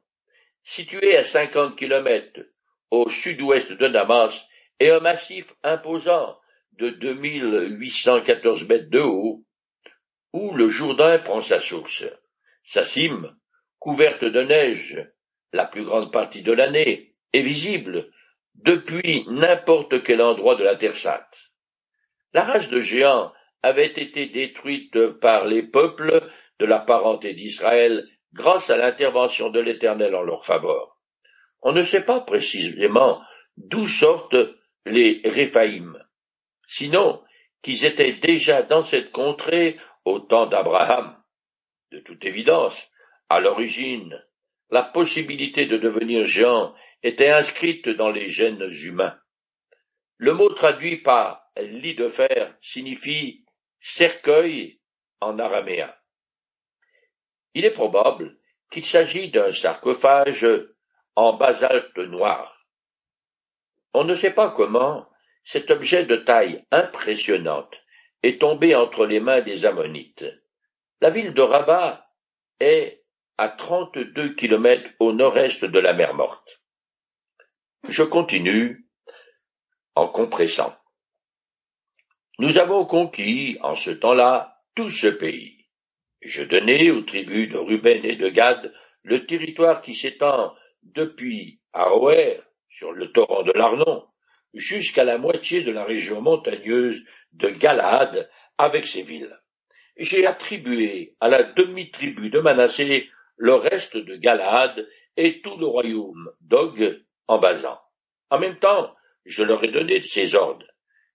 situé 0.64 1.16
à 1.16 1.23
cinquante 1.23 1.78
kilomètres 1.78 2.40
au 2.90 3.08
sud-ouest 3.08 3.73
de 3.73 3.87
Damas, 3.87 4.46
est 4.80 4.90
un 4.90 5.00
massif 5.00 5.54
imposant 5.62 6.37
de 6.78 6.90
2814 6.90 8.69
mètres 8.69 8.90
de 8.90 9.00
haut, 9.00 9.45
où 10.33 10.52
le 10.54 10.69
Jourdain 10.69 11.19
prend 11.19 11.40
sa 11.40 11.61
source. 11.61 12.04
Sa 12.64 12.85
cime, 12.85 13.37
couverte 13.78 14.25
de 14.25 14.43
neige, 14.43 15.07
la 15.52 15.66
plus 15.66 15.85
grande 15.85 16.11
partie 16.11 16.43
de 16.43 16.52
l'année, 16.52 17.14
est 17.33 17.43
visible 17.43 18.11
depuis 18.54 19.25
n'importe 19.28 20.02
quel 20.02 20.23
endroit 20.23 20.57
de 20.57 20.64
la 20.64 20.76
Terre 20.76 20.97
sainte. 20.97 21.52
La 22.33 22.43
race 22.43 22.69
de 22.69 22.81
géants 22.81 23.33
avait 23.62 23.87
été 23.87 24.26
détruite 24.26 25.07
par 25.21 25.47
les 25.47 25.62
peuples 25.62 26.28
de 26.59 26.66
la 26.66 26.81
parenté 26.81 27.35
d'Israël 27.35 28.07
grâce 28.33 28.71
à 28.71 28.76
l'intervention 28.76 29.50
de 29.50 29.61
l'Éternel 29.61 30.14
en 30.14 30.23
leur 30.23 30.45
faveur. 30.45 30.99
On 31.62 31.73
ne 31.73 31.83
sait 31.83 32.04
pas 32.04 32.21
précisément 32.21 33.23
d'où 33.57 33.87
sortent 33.87 34.37
les 34.85 35.23
Réphaïm, 35.25 36.03
sinon 36.66 37.23
qu'ils 37.62 37.85
étaient 37.85 38.14
déjà 38.14 38.62
dans 38.62 38.85
cette 38.85 39.11
contrée 39.11 39.78
au 40.04 40.21
temps 40.21 40.47
d'Abraham. 40.47 41.16
De 41.90 42.00
toute 42.00 42.25
évidence, 42.25 42.90
à 43.28 43.40
l'origine, 43.40 44.23
la 44.71 44.83
possibilité 44.83 45.66
de 45.66 45.78
devenir 45.78 46.26
géant 46.26 46.75
était 47.02 47.30
inscrite 47.30 47.88
dans 47.88 48.11
les 48.11 48.26
gènes 48.26 48.68
humains. 48.71 49.18
Le 50.16 50.33
mot 50.33 50.49
traduit 50.50 50.99
par 50.99 51.42
lit 51.56 51.94
de 51.94 52.09
fer 52.09 52.56
signifie 52.61 53.44
cercueil 53.80 54.80
en 55.21 55.38
araméen. 55.38 55.92
Il 57.54 57.64
est 57.64 57.71
probable 57.75 58.37
qu'il 58.71 58.85
s'agit 58.85 59.30
d'un 59.30 59.52
sarcophage 59.52 60.47
en 61.14 61.35
basalte 61.35 61.97
noir. 61.99 62.66
On 63.92 64.04
ne 64.04 64.14
sait 64.14 64.33
pas 64.33 64.50
comment 64.50 65.06
cet 65.45 65.71
objet 65.71 66.05
de 66.05 66.17
taille 66.17 66.65
impressionnante 66.71 67.81
est 68.23 68.41
tombé 68.41 68.75
entre 68.75 69.07
les 69.07 69.21
mains 69.21 69.43
des 69.43 69.67
Ammonites. 69.67 70.25
La 71.01 71.11
ville 71.11 71.35
de 71.35 71.43
Rabat 71.43 72.11
est 72.61 73.05
à 73.37 73.49
trente-deux 73.49 74.35
kilomètres 74.35 74.89
au 75.01 75.13
nord-est 75.13 75.65
de 75.65 75.79
la 75.79 75.93
mer 75.93 76.15
Morte. 76.15 76.61
Je 77.89 78.03
continue 78.03 78.87
en 79.95 80.09
compressant. 80.09 80.75
Nous 82.39 82.59
avons 82.59 82.87
conquis, 82.87 83.59
en 83.61 83.75
ce 83.75 83.91
temps-là, 83.91 84.63
tout 84.75 84.89
ce 84.89 85.07
pays. 85.07 85.69
Je 86.23 86.43
donnai 86.43 86.91
aux 86.91 87.03
tribus 87.03 87.51
de 87.51 87.59
Ruben 87.59 88.05
et 88.05 88.17
de 88.17 88.29
Gad 88.29 88.73
le 89.03 89.27
territoire 89.27 89.83
qui 89.83 89.95
s'étend 89.95 90.55
depuis 90.83 91.61
Aroer, 91.73 92.41
sur 92.69 92.93
le 92.93 93.13
torrent 93.13 93.43
de 93.43 93.53
l'Arnon, 93.53 94.07
jusqu'à 94.54 95.04
la 95.04 95.18
moitié 95.18 95.62
de 95.62 95.73
la 95.73 95.84
région 95.84 96.20
montagneuse 96.20 97.02
de 97.32 97.49
Galade 97.49 98.30
avec 98.58 98.87
ses 98.87 99.02
villes. 99.02 99.38
J'ai 99.96 100.26
attribué 100.26 101.14
à 101.20 101.28
la 101.28 101.42
demi-tribu 101.42 102.30
de 102.30 102.40
Manassé 102.40 103.08
le 103.37 103.54
reste 103.54 103.96
de 103.96 104.16
Galade 104.16 104.88
et 105.16 105.40
tout 105.40 105.56
le 105.56 105.66
royaume 105.66 106.30
d'Og 106.40 107.02
en 107.28 107.38
Basan. 107.38 107.78
En 108.30 108.38
même 108.38 108.58
temps, 108.58 108.94
je 109.25 109.42
leur 109.42 109.62
ai 109.64 109.68
donné 109.68 110.02
ces 110.02 110.34
ordres. 110.34 110.66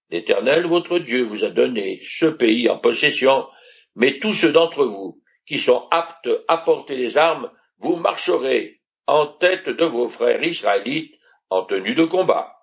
L'Éternel 0.09 0.65
votre 0.65 0.99
Dieu 0.99 1.23
vous 1.23 1.43
a 1.43 1.49
donné 1.49 1.99
ce 2.01 2.25
pays 2.25 2.69
en 2.69 2.77
possession, 2.77 3.47
mais 3.95 4.17
tous 4.19 4.33
ceux 4.33 4.51
d'entre 4.51 4.85
vous 4.85 5.21
qui 5.45 5.59
sont 5.59 5.87
aptes 5.91 6.29
à 6.47 6.57
porter 6.59 6.95
les 6.95 7.17
armes, 7.17 7.51
vous 7.79 7.95
marcherez 7.95 8.81
en 9.07 9.27
tête 9.27 9.67
de 9.67 9.85
vos 9.85 10.07
frères 10.07 10.43
israélites 10.43 11.15
en 11.49 11.63
tenue 11.63 11.95
de 11.95 12.05
combat. 12.05 12.58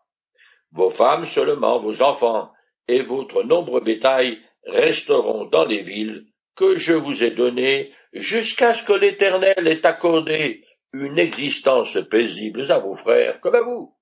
Vos 0.73 0.91
femmes 0.91 1.25
seulement, 1.25 1.81
vos 1.81 2.03
enfants 2.03 2.51
et 2.89 3.03
votre 3.03 3.43
nombre 3.43 3.81
bétail 3.81 4.39
resteront 4.65 5.47
dans 5.47 5.65
les 5.65 5.83
villes 5.83 6.27
que 6.55 6.77
je 6.77 6.93
vous 6.93 7.23
ai 7.23 7.31
données 7.31 7.93
jusqu'à 8.13 8.75
ce 8.75 8.85
que 8.85 8.93
l'Éternel 8.93 9.67
ait 9.67 9.87
accordé 9.87 10.65
une 10.93 11.19
existence 11.19 11.99
paisible 12.11 12.71
à 12.71 12.79
vos 12.79 12.95
frères 12.95 13.41
comme 13.41 13.55
à 13.55 13.63
vous, 13.63 13.95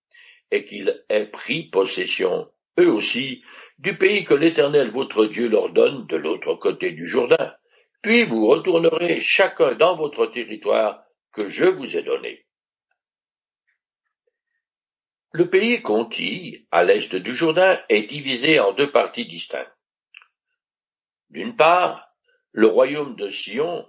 et 0.51 0.65
qu'il 0.65 1.05
ait 1.09 1.27
pris 1.27 1.65
possession, 1.65 2.49
eux 2.79 2.91
aussi, 2.91 3.43
du 3.79 3.97
pays 3.97 4.25
que 4.25 4.35
l'Éternel 4.35 4.91
votre 4.91 5.27
Dieu 5.27 5.49
leur 5.49 5.71
donne 5.71 6.07
de 6.07 6.17
l'autre 6.17 6.55
côté 6.55 6.93
du 6.93 7.07
Jourdain. 7.07 7.53
Puis 8.03 8.25
vous 8.25 8.47
retournerez 8.47 9.21
chacun 9.21 9.75
dans 9.75 9.97
votre 9.97 10.27
territoire 10.27 11.03
que 11.33 11.49
je 11.49 11.65
vous 11.65 11.97
ai 11.97 12.03
donné. 12.03 12.44
Le 15.37 15.51
pays 15.51 15.83
conquis, 15.83 16.65
à 16.71 16.85
l'est 16.85 17.17
du 17.17 17.35
Jourdain, 17.35 17.81
est 17.89 18.03
divisé 18.03 18.61
en 18.61 18.71
deux 18.71 18.93
parties 18.93 19.27
distinctes. 19.27 19.77
D'une 21.29 21.57
part, 21.57 22.15
le 22.53 22.69
royaume 22.69 23.17
de 23.17 23.31
Sion, 23.31 23.85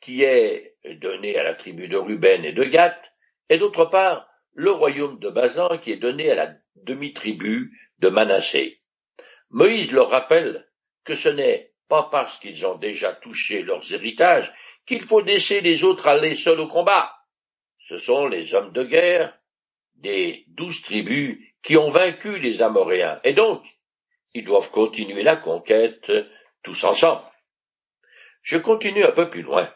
qui 0.00 0.22
est 0.22 0.76
donné 1.00 1.36
à 1.36 1.42
la 1.42 1.56
tribu 1.56 1.88
de 1.88 1.96
Ruben 1.96 2.44
et 2.44 2.52
de 2.52 2.62
Gath, 2.62 3.12
et 3.48 3.58
d'autre 3.58 3.86
part, 3.86 4.28
le 4.52 4.70
royaume 4.70 5.18
de 5.18 5.30
Bazan, 5.30 5.78
qui 5.78 5.90
est 5.90 5.96
donné 5.96 6.30
à 6.30 6.36
la 6.36 6.54
demi-tribu 6.76 7.76
de 7.98 8.08
Manassé. 8.08 8.80
Moïse 9.50 9.90
leur 9.90 10.10
rappelle 10.10 10.70
que 11.02 11.16
ce 11.16 11.28
n'est 11.28 11.72
pas 11.88 12.04
parce 12.04 12.38
qu'ils 12.38 12.64
ont 12.66 12.76
déjà 12.76 13.12
touché 13.14 13.62
leurs 13.62 13.92
héritages 13.92 14.54
qu'il 14.86 15.02
faut 15.02 15.20
laisser 15.20 15.60
les 15.60 15.82
autres 15.82 16.06
aller 16.06 16.36
seuls 16.36 16.60
au 16.60 16.68
combat. 16.68 17.12
Ce 17.80 17.98
sont 17.98 18.28
les 18.28 18.54
hommes 18.54 18.72
de 18.72 18.84
guerre 18.84 19.36
des 19.96 20.44
douze 20.48 20.82
tribus 20.82 21.38
qui 21.62 21.76
ont 21.76 21.90
vaincu 21.90 22.38
les 22.38 22.62
Amoréens, 22.62 23.20
et 23.24 23.32
donc 23.32 23.64
ils 24.34 24.44
doivent 24.44 24.70
continuer 24.70 25.22
la 25.22 25.36
conquête 25.36 26.12
tous 26.62 26.84
ensemble. 26.84 27.22
Je 28.42 28.58
continue 28.58 29.04
un 29.04 29.12
peu 29.12 29.30
plus 29.30 29.42
loin. 29.42 29.72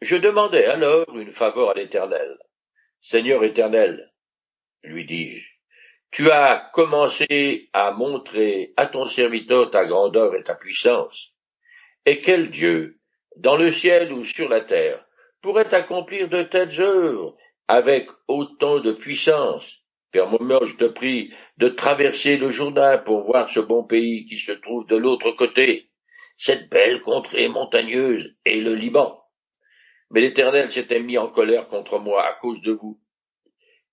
Je 0.00 0.16
demandai 0.16 0.64
alors 0.64 1.06
une 1.16 1.32
faveur 1.32 1.70
à 1.70 1.74
l'Éternel. 1.74 2.38
Seigneur 3.02 3.42
éternel, 3.44 4.12
lui 4.82 5.06
dis-je, 5.06 5.48
tu 6.10 6.30
as 6.30 6.70
commencé 6.72 7.70
à 7.72 7.92
montrer 7.92 8.72
à 8.76 8.86
ton 8.86 9.06
serviteur 9.06 9.70
ta 9.70 9.86
grandeur 9.86 10.34
et 10.34 10.42
ta 10.42 10.54
puissance. 10.54 11.34
Et 12.04 12.20
quel 12.20 12.50
Dieu, 12.50 12.98
dans 13.36 13.56
le 13.56 13.70
ciel 13.70 14.12
ou 14.12 14.24
sur 14.24 14.48
la 14.48 14.62
terre, 14.62 15.04
pourrait 15.40 15.72
accomplir 15.74 16.28
de 16.28 16.42
telles 16.42 16.80
œuvres 16.80 17.36
avec 17.70 18.08
autant 18.26 18.80
de 18.80 18.90
puissance. 18.90 19.76
Permets-moi, 20.10 20.58
je 20.64 20.74
te 20.74 20.86
prie, 20.86 21.32
de 21.56 21.68
traverser 21.68 22.36
le 22.36 22.50
Jourdain 22.50 22.98
pour 22.98 23.22
voir 23.22 23.48
ce 23.48 23.60
bon 23.60 23.84
pays 23.84 24.26
qui 24.26 24.38
se 24.38 24.50
trouve 24.50 24.88
de 24.88 24.96
l'autre 24.96 25.30
côté, 25.30 25.88
cette 26.36 26.68
belle 26.68 27.00
contrée 27.00 27.46
montagneuse 27.46 28.34
et 28.44 28.60
le 28.60 28.74
Liban. 28.74 29.22
Mais 30.10 30.20
l'Éternel 30.20 30.68
s'était 30.72 30.98
mis 30.98 31.16
en 31.16 31.28
colère 31.28 31.68
contre 31.68 32.00
moi 32.00 32.26
à 32.26 32.32
cause 32.40 32.60
de 32.62 32.72
vous, 32.72 33.00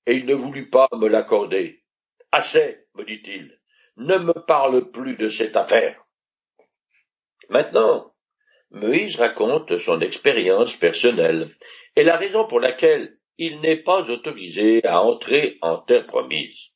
et 0.07 0.15
il 0.15 0.25
ne 0.25 0.33
voulut 0.33 0.71
pas 0.71 0.87
me 0.93 1.07
l'accorder. 1.07 1.83
Assez, 2.31 2.79
me 2.95 3.03
dit-il, 3.03 3.59
ne 3.97 4.17
me 4.17 4.33
parle 4.33 4.89
plus 4.89 5.17
de 5.17 5.29
cette 5.29 5.55
affaire. 5.55 6.03
Maintenant, 7.49 8.11
Moïse 8.71 9.17
raconte 9.17 9.77
son 9.77 10.01
expérience 10.01 10.75
personnelle 10.75 11.51
et 11.95 12.03
la 12.03 12.17
raison 12.17 12.47
pour 12.47 12.59
laquelle 12.59 13.16
il 13.37 13.61
n'est 13.61 13.83
pas 13.83 14.09
autorisé 14.09 14.83
à 14.85 15.01
entrer 15.03 15.57
en 15.61 15.77
terre 15.77 16.05
promise. 16.05 16.69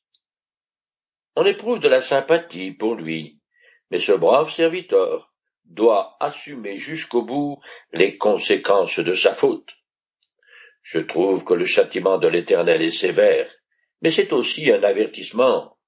On 1.34 1.44
éprouve 1.44 1.80
de 1.80 1.88
la 1.88 2.02
sympathie 2.02 2.72
pour 2.72 2.94
lui, 2.94 3.40
mais 3.90 3.98
ce 3.98 4.12
brave 4.12 4.50
serviteur 4.50 5.32
doit 5.64 6.16
assumer 6.20 6.76
jusqu'au 6.76 7.22
bout 7.22 7.60
les 7.92 8.18
conséquences 8.18 8.98
de 8.98 9.14
sa 9.14 9.32
faute. 9.32 9.68
Je 10.82 10.98
trouve 10.98 11.44
que 11.44 11.54
le 11.54 11.64
châtiment 11.64 12.18
de 12.18 12.28
l'Éternel 12.28 12.82
est 12.82 12.90
sévère, 12.90 13.50
mais 14.00 14.10
c'est 14.10 14.32
aussi 14.32 14.70
un 14.70 14.82
avertissement 14.82 15.78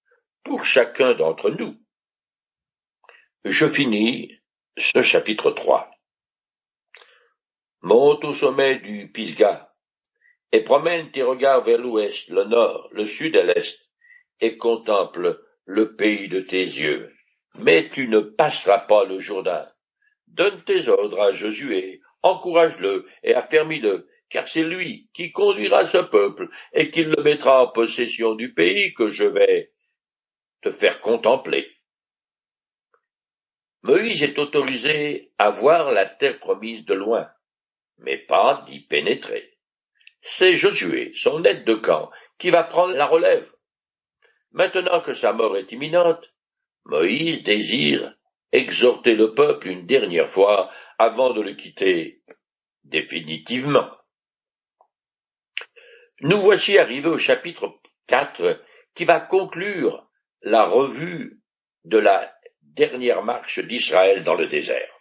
pour 0.45 0.65
chacun 0.65 1.15
d'entre 1.15 1.51
nous. 1.51 1.77
Je 3.45 3.67
finis 3.67 4.41
ce 4.79 5.03
chapitre 5.03 5.51
3. 5.51 5.91
Monte 7.83 8.25
au 8.25 8.33
sommet 8.33 8.79
du 8.79 9.11
Pisgah, 9.13 9.74
et 10.55 10.63
promène 10.63 11.11
tes 11.11 11.25
regards 11.25 11.65
vers 11.65 11.79
l'ouest, 11.79 12.29
le 12.29 12.45
nord, 12.45 12.89
le 12.93 13.07
sud 13.07 13.35
et 13.35 13.43
l'est, 13.43 13.77
et 14.41 14.57
contemple 14.57 15.43
le 15.65 15.97
pays 15.97 16.29
de 16.29 16.39
tes 16.39 16.63
yeux. 16.63 17.13
Mais 17.59 17.89
tu 17.89 18.07
ne 18.07 18.21
passeras 18.21 18.79
pas 18.79 19.05
le 19.05 19.19
Jourdain. 19.19 19.69
Donne 20.29 20.63
tes 20.63 20.89
ordres 20.89 21.21
à 21.21 21.33
Josué, 21.33 22.01
encourage-le 22.23 23.05
et 23.25 23.35
affermis-le, 23.35 24.09
car 24.29 24.47
c'est 24.47 24.63
lui 24.63 25.11
qui 25.13 25.33
conduira 25.33 25.89
ce 25.89 25.99
peuple 25.99 26.49
et 26.73 26.89
qui 26.89 27.03
le 27.03 27.21
mettra 27.25 27.65
en 27.65 27.73
possession 27.73 28.37
du 28.37 28.55
pays 28.55 28.95
que 28.95 29.09
je 29.09 29.25
vais 29.25 29.73
te 30.63 30.71
faire 30.71 31.01
contempler. 31.01 31.67
Moïse 33.83 34.23
est 34.23 34.39
autorisé 34.39 35.33
à 35.37 35.51
voir 35.51 35.91
la 35.91 36.07
terre 36.07 36.39
promise 36.39 36.85
de 36.85 36.95
loin, 36.95 37.29
mais 37.99 38.19
pas 38.19 38.65
d'y 38.69 38.79
pénétrer 38.79 39.54
c'est 40.27 40.55
Josué, 40.55 41.13
son 41.15 41.45
aide 41.45 41.65
de 41.65 41.75
camp, 41.75 42.11
qui 42.39 42.49
va 42.49 42.65
prendre 42.65 42.95
la 42.95 43.07
relève. 43.07 43.47
Maintenant 44.53 45.03
que 45.03 45.13
sa 45.13 45.35
mort 45.35 45.57
est 45.59 45.71
imminente, 45.71 46.25
Moïse 46.87 47.43
désire 47.43 48.17
exhorter 48.51 49.17
le 49.17 49.35
peuple 49.35 49.69
une 49.69 49.87
dernière 49.87 50.31
fois 50.31 50.71
avant 50.99 51.35
de 51.35 51.43
le 51.43 51.55
quitter 51.55 52.23
définitivement. 52.85 53.91
Nous 56.21 56.41
voici 56.41 56.79
arrivés 56.79 57.09
au 57.09 57.19
chapitre 57.19 57.81
4 58.07 58.63
qui 58.95 59.05
va 59.05 59.21
conclure 59.21 60.09
la 60.41 60.65
revue 60.65 61.43
de 61.85 61.99
la 61.99 62.35
dernière 62.63 63.23
marche 63.23 63.59
d'Israël 63.59 64.25
dans 64.25 64.35
le 64.35 64.47
désert. 64.47 64.94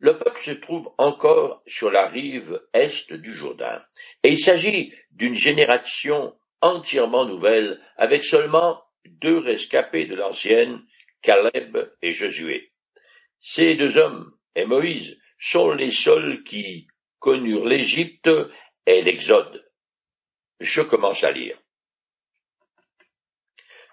Le 0.00 0.16
peuple 0.16 0.40
se 0.40 0.52
trouve 0.52 0.90
encore 0.96 1.62
sur 1.66 1.90
la 1.90 2.08
rive 2.08 2.58
est 2.72 3.12
du 3.12 3.34
Jourdain, 3.34 3.84
et 4.22 4.30
il 4.30 4.38
s'agit 4.38 4.94
d'une 5.10 5.34
génération 5.34 6.34
entièrement 6.62 7.26
nouvelle, 7.26 7.78
avec 7.96 8.24
seulement 8.24 8.82
deux 9.04 9.38
rescapés 9.38 10.06
de 10.06 10.14
l'ancienne, 10.14 10.82
Caleb 11.20 11.76
et 12.00 12.12
Josué. 12.12 12.72
Ces 13.42 13.74
deux 13.74 13.98
hommes 13.98 14.34
et 14.54 14.64
Moïse 14.64 15.18
sont 15.38 15.72
les 15.72 15.90
seuls 15.90 16.42
qui 16.44 16.86
connurent 17.18 17.66
l'Égypte 17.66 18.30
et 18.86 19.02
l'Exode. 19.02 19.70
Je 20.60 20.80
commence 20.80 21.24
à 21.24 21.32
lire. 21.32 21.58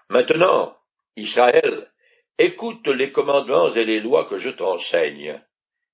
Maintenant, 0.08 0.74
Israël, 1.16 1.92
écoute 2.38 2.86
les 2.88 3.12
commandements 3.12 3.74
et 3.74 3.84
les 3.84 4.00
lois 4.00 4.26
que 4.26 4.38
je 4.38 4.48
t'enseigne 4.48 5.42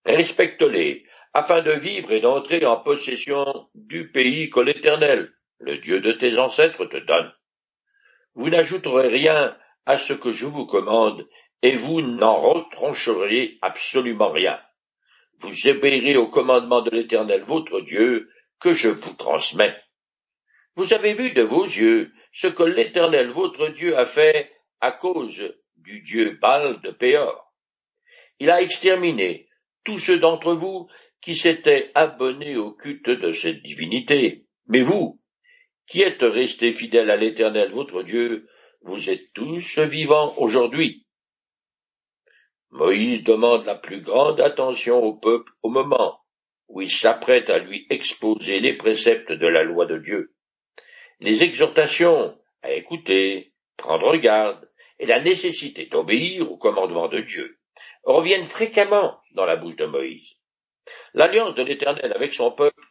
Respecte-les, 0.04 1.04
afin 1.32 1.62
de 1.62 1.72
vivre 1.72 2.12
et 2.12 2.20
d'entrer 2.20 2.64
en 2.64 2.76
possession 2.76 3.68
du 3.74 4.10
pays 4.10 4.50
que 4.50 4.60
l'Éternel, 4.60 5.32
le 5.58 5.78
Dieu 5.78 6.00
de 6.00 6.12
tes 6.12 6.38
ancêtres, 6.38 6.84
te 6.86 6.98
donne. 6.98 7.32
Vous 8.34 8.50
n'ajouterez 8.50 9.08
rien 9.08 9.56
à 9.86 9.96
ce 9.96 10.12
que 10.12 10.32
je 10.32 10.46
vous 10.46 10.66
commande, 10.66 11.26
et 11.62 11.76
vous 11.76 12.02
n'en 12.02 12.40
retrancherez 12.40 13.58
absolument 13.62 14.30
rien. 14.30 14.60
Vous 15.38 15.68
obéirez 15.68 16.16
au 16.16 16.28
commandement 16.28 16.82
de 16.82 16.90
l'Éternel 16.90 17.42
votre 17.42 17.80
Dieu, 17.80 18.30
que 18.60 18.72
je 18.72 18.88
vous 18.88 19.14
transmets. 19.14 19.76
Vous 20.76 20.92
avez 20.92 21.14
vu 21.14 21.32
de 21.32 21.42
vos 21.42 21.64
yeux 21.64 22.12
ce 22.32 22.46
que 22.46 22.62
l'Éternel 22.62 23.30
votre 23.30 23.68
Dieu 23.68 23.96
a 23.96 24.04
fait 24.04 24.52
à 24.80 24.92
cause 24.92 25.42
du 25.76 26.00
Dieu 26.00 26.38
Baal 26.40 26.80
de 26.80 26.90
Péor. 26.90 27.52
Il 28.40 28.50
a 28.50 28.60
exterminé 28.60 29.48
tous 29.84 29.98
ceux 29.98 30.18
d'entre 30.18 30.54
vous 30.54 30.88
qui 31.20 31.34
s'étaient 31.34 31.90
abonnés 31.94 32.56
au 32.56 32.72
culte 32.72 33.08
de 33.08 33.30
cette 33.30 33.62
divinité. 33.62 34.46
Mais 34.66 34.80
vous, 34.80 35.20
qui 35.86 36.02
êtes 36.02 36.22
restés 36.22 36.72
fidèles 36.72 37.10
à 37.10 37.16
l'Éternel 37.16 37.72
votre 37.72 38.02
Dieu, 38.02 38.48
vous 38.82 39.08
êtes 39.08 39.32
tous 39.32 39.78
vivants 39.78 40.34
aujourd'hui. 40.38 41.06
Moïse 42.70 43.22
demande 43.22 43.64
la 43.66 43.76
plus 43.76 44.00
grande 44.00 44.40
attention 44.40 45.02
au 45.02 45.14
peuple 45.14 45.52
au 45.62 45.70
moment 45.70 46.20
où 46.68 46.80
il 46.80 46.90
s'apprête 46.90 47.50
à 47.50 47.58
lui 47.58 47.86
exposer 47.88 48.60
les 48.60 48.76
préceptes 48.76 49.32
de 49.32 49.46
la 49.46 49.62
loi 49.62 49.86
de 49.86 49.98
Dieu. 49.98 50.34
les 51.20 51.42
exhortations 51.42 52.36
à 52.62 52.72
écouter, 52.72 53.52
prendre 53.76 54.16
garde, 54.16 54.68
et 54.98 55.06
la 55.06 55.20
nécessité 55.20 55.86
d'obéir 55.86 56.50
au 56.50 56.56
commandement 56.56 57.08
de 57.08 57.20
Dieu 57.20 57.58
reviennent 58.04 58.44
fréquemment 58.44 59.18
dans 59.34 59.44
la 59.44 59.56
bouche 59.56 59.76
de 59.76 59.86
Moïse. 59.86 60.32
L'alliance 61.12 61.54
de 61.54 61.62
l'Éternel 61.62 62.12
avec 62.14 62.34
son 62.34 62.50
peuple 62.50 62.82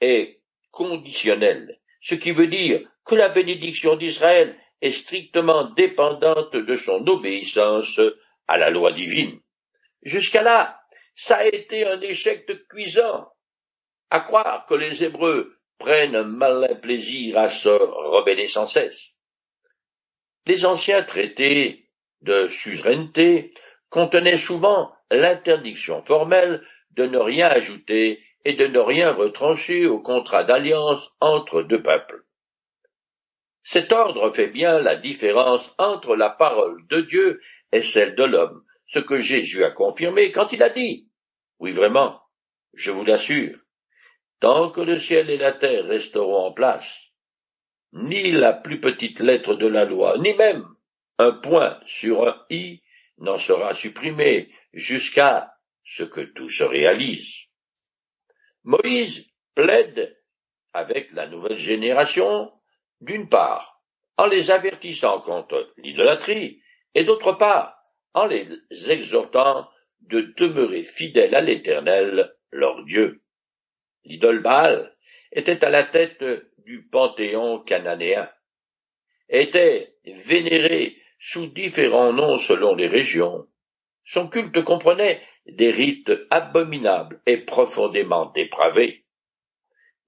est 0.00 0.40
conditionnelle, 0.70 1.78
ce 2.00 2.14
qui 2.14 2.32
veut 2.32 2.46
dire 2.46 2.80
que 3.04 3.14
la 3.14 3.28
bénédiction 3.28 3.96
d'Israël 3.96 4.56
est 4.80 4.92
strictement 4.92 5.64
dépendante 5.64 6.56
de 6.56 6.74
son 6.74 7.06
obéissance 7.06 8.00
à 8.48 8.56
la 8.56 8.70
loi 8.70 8.92
divine. 8.92 9.40
Jusqu'à 10.02 10.42
là, 10.42 10.80
ça 11.14 11.36
a 11.36 11.44
été 11.44 11.86
un 11.86 12.00
échec 12.00 12.48
de 12.48 12.54
cuisant. 12.54 13.28
À 14.10 14.20
croire 14.20 14.66
que 14.66 14.74
les 14.74 15.04
Hébreux 15.04 15.58
prennent 15.78 16.16
un 16.16 16.24
malin 16.24 16.74
plaisir 16.76 17.38
à 17.38 17.48
se 17.48 17.68
rebeller 17.68 18.48
sans 18.48 18.66
cesse. 18.66 19.14
Les 20.46 20.64
anciens 20.64 21.02
traités 21.04 21.90
de 22.22 22.48
suzeraineté 22.48 23.50
contenaient 23.88 24.38
souvent 24.38 24.92
l'interdiction 25.10 26.02
formelle 26.04 26.62
de 26.92 27.06
ne 27.06 27.18
rien 27.18 27.48
ajouter 27.48 28.22
et 28.44 28.54
de 28.54 28.66
ne 28.66 28.78
rien 28.78 29.12
retrancher 29.12 29.86
au 29.86 30.00
contrat 30.00 30.44
d'alliance 30.44 31.10
entre 31.20 31.62
deux 31.62 31.82
peuples. 31.82 32.24
Cet 33.62 33.92
ordre 33.92 34.30
fait 34.32 34.48
bien 34.48 34.80
la 34.80 34.96
différence 34.96 35.74
entre 35.78 36.16
la 36.16 36.30
parole 36.30 36.86
de 36.88 37.02
Dieu 37.02 37.40
et 37.72 37.82
celle 37.82 38.14
de 38.14 38.24
l'homme, 38.24 38.64
ce 38.86 38.98
que 38.98 39.18
Jésus 39.18 39.64
a 39.64 39.70
confirmé 39.70 40.32
quand 40.32 40.52
il 40.52 40.62
a 40.62 40.70
dit 40.70 41.08
Oui 41.58 41.72
vraiment, 41.72 42.20
je 42.74 42.90
vous 42.90 43.04
l'assure, 43.04 43.58
tant 44.40 44.70
que 44.70 44.80
le 44.80 44.98
ciel 44.98 45.30
et 45.30 45.36
la 45.36 45.52
terre 45.52 45.84
resteront 45.84 46.46
en 46.46 46.52
place, 46.52 46.98
ni 47.92 48.32
la 48.32 48.52
plus 48.52 48.80
petite 48.80 49.20
lettre 49.20 49.54
de 49.54 49.66
la 49.66 49.84
loi, 49.84 50.16
ni 50.18 50.34
même 50.34 50.64
un 51.18 51.32
point 51.32 51.78
sur 51.86 52.26
un 52.26 52.46
i 52.48 52.82
n'en 53.18 53.36
sera 53.36 53.74
supprimé 53.74 54.50
jusqu'à 54.72 55.54
ce 55.84 56.02
que 56.02 56.20
tout 56.20 56.48
se 56.48 56.64
réalise. 56.64 57.34
Moïse 58.64 59.26
plaide 59.54 60.16
avec 60.72 61.10
la 61.12 61.26
nouvelle 61.26 61.58
génération, 61.58 62.52
d'une 63.00 63.28
part, 63.28 63.82
en 64.16 64.26
les 64.26 64.50
avertissant 64.50 65.20
contre 65.20 65.72
l'idolâtrie, 65.78 66.62
et 66.94 67.04
d'autre 67.04 67.32
part, 67.32 67.76
en 68.14 68.26
les 68.26 68.48
exhortant 68.88 69.68
de 70.00 70.32
demeurer 70.36 70.84
fidèles 70.84 71.34
à 71.34 71.40
l'Éternel, 71.40 72.34
leur 72.50 72.84
Dieu. 72.84 73.22
L'idole 74.04 74.42
Baal 74.42 74.96
était 75.32 75.64
à 75.64 75.70
la 75.70 75.84
tête 75.84 76.24
du 76.58 76.86
panthéon 76.88 77.60
cananéen, 77.60 78.30
était 79.28 79.96
vénéré 80.04 80.96
sous 81.18 81.46
différents 81.46 82.12
noms 82.12 82.38
selon 82.38 82.74
les 82.74 82.88
régions. 82.88 83.46
Son 84.10 84.26
culte 84.26 84.64
comprenait 84.64 85.22
des 85.46 85.70
rites 85.70 86.10
abominables 86.30 87.22
et 87.26 87.36
profondément 87.36 88.26
dépravés. 88.32 89.06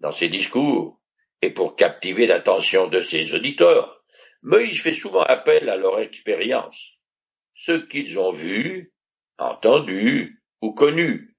Dans 0.01 0.11
ses 0.11 0.29
discours, 0.29 1.01
et 1.41 1.51
pour 1.51 1.77
captiver 1.77 2.27
l'attention 2.27 2.89
de 2.89 3.01
ses 3.01 3.33
auditeurs, 3.33 4.03
Moïse 4.43 4.83
fait 4.83 4.93
souvent 4.93 5.23
appel 5.23 5.69
à 5.69 5.77
leur 5.77 6.01
expérience, 6.01 6.99
ce 7.55 7.73
qu'ils 7.87 8.19
ont 8.19 8.33
vu, 8.33 8.93
entendu 9.39 10.43
ou 10.63 10.73
connu. 10.73 11.37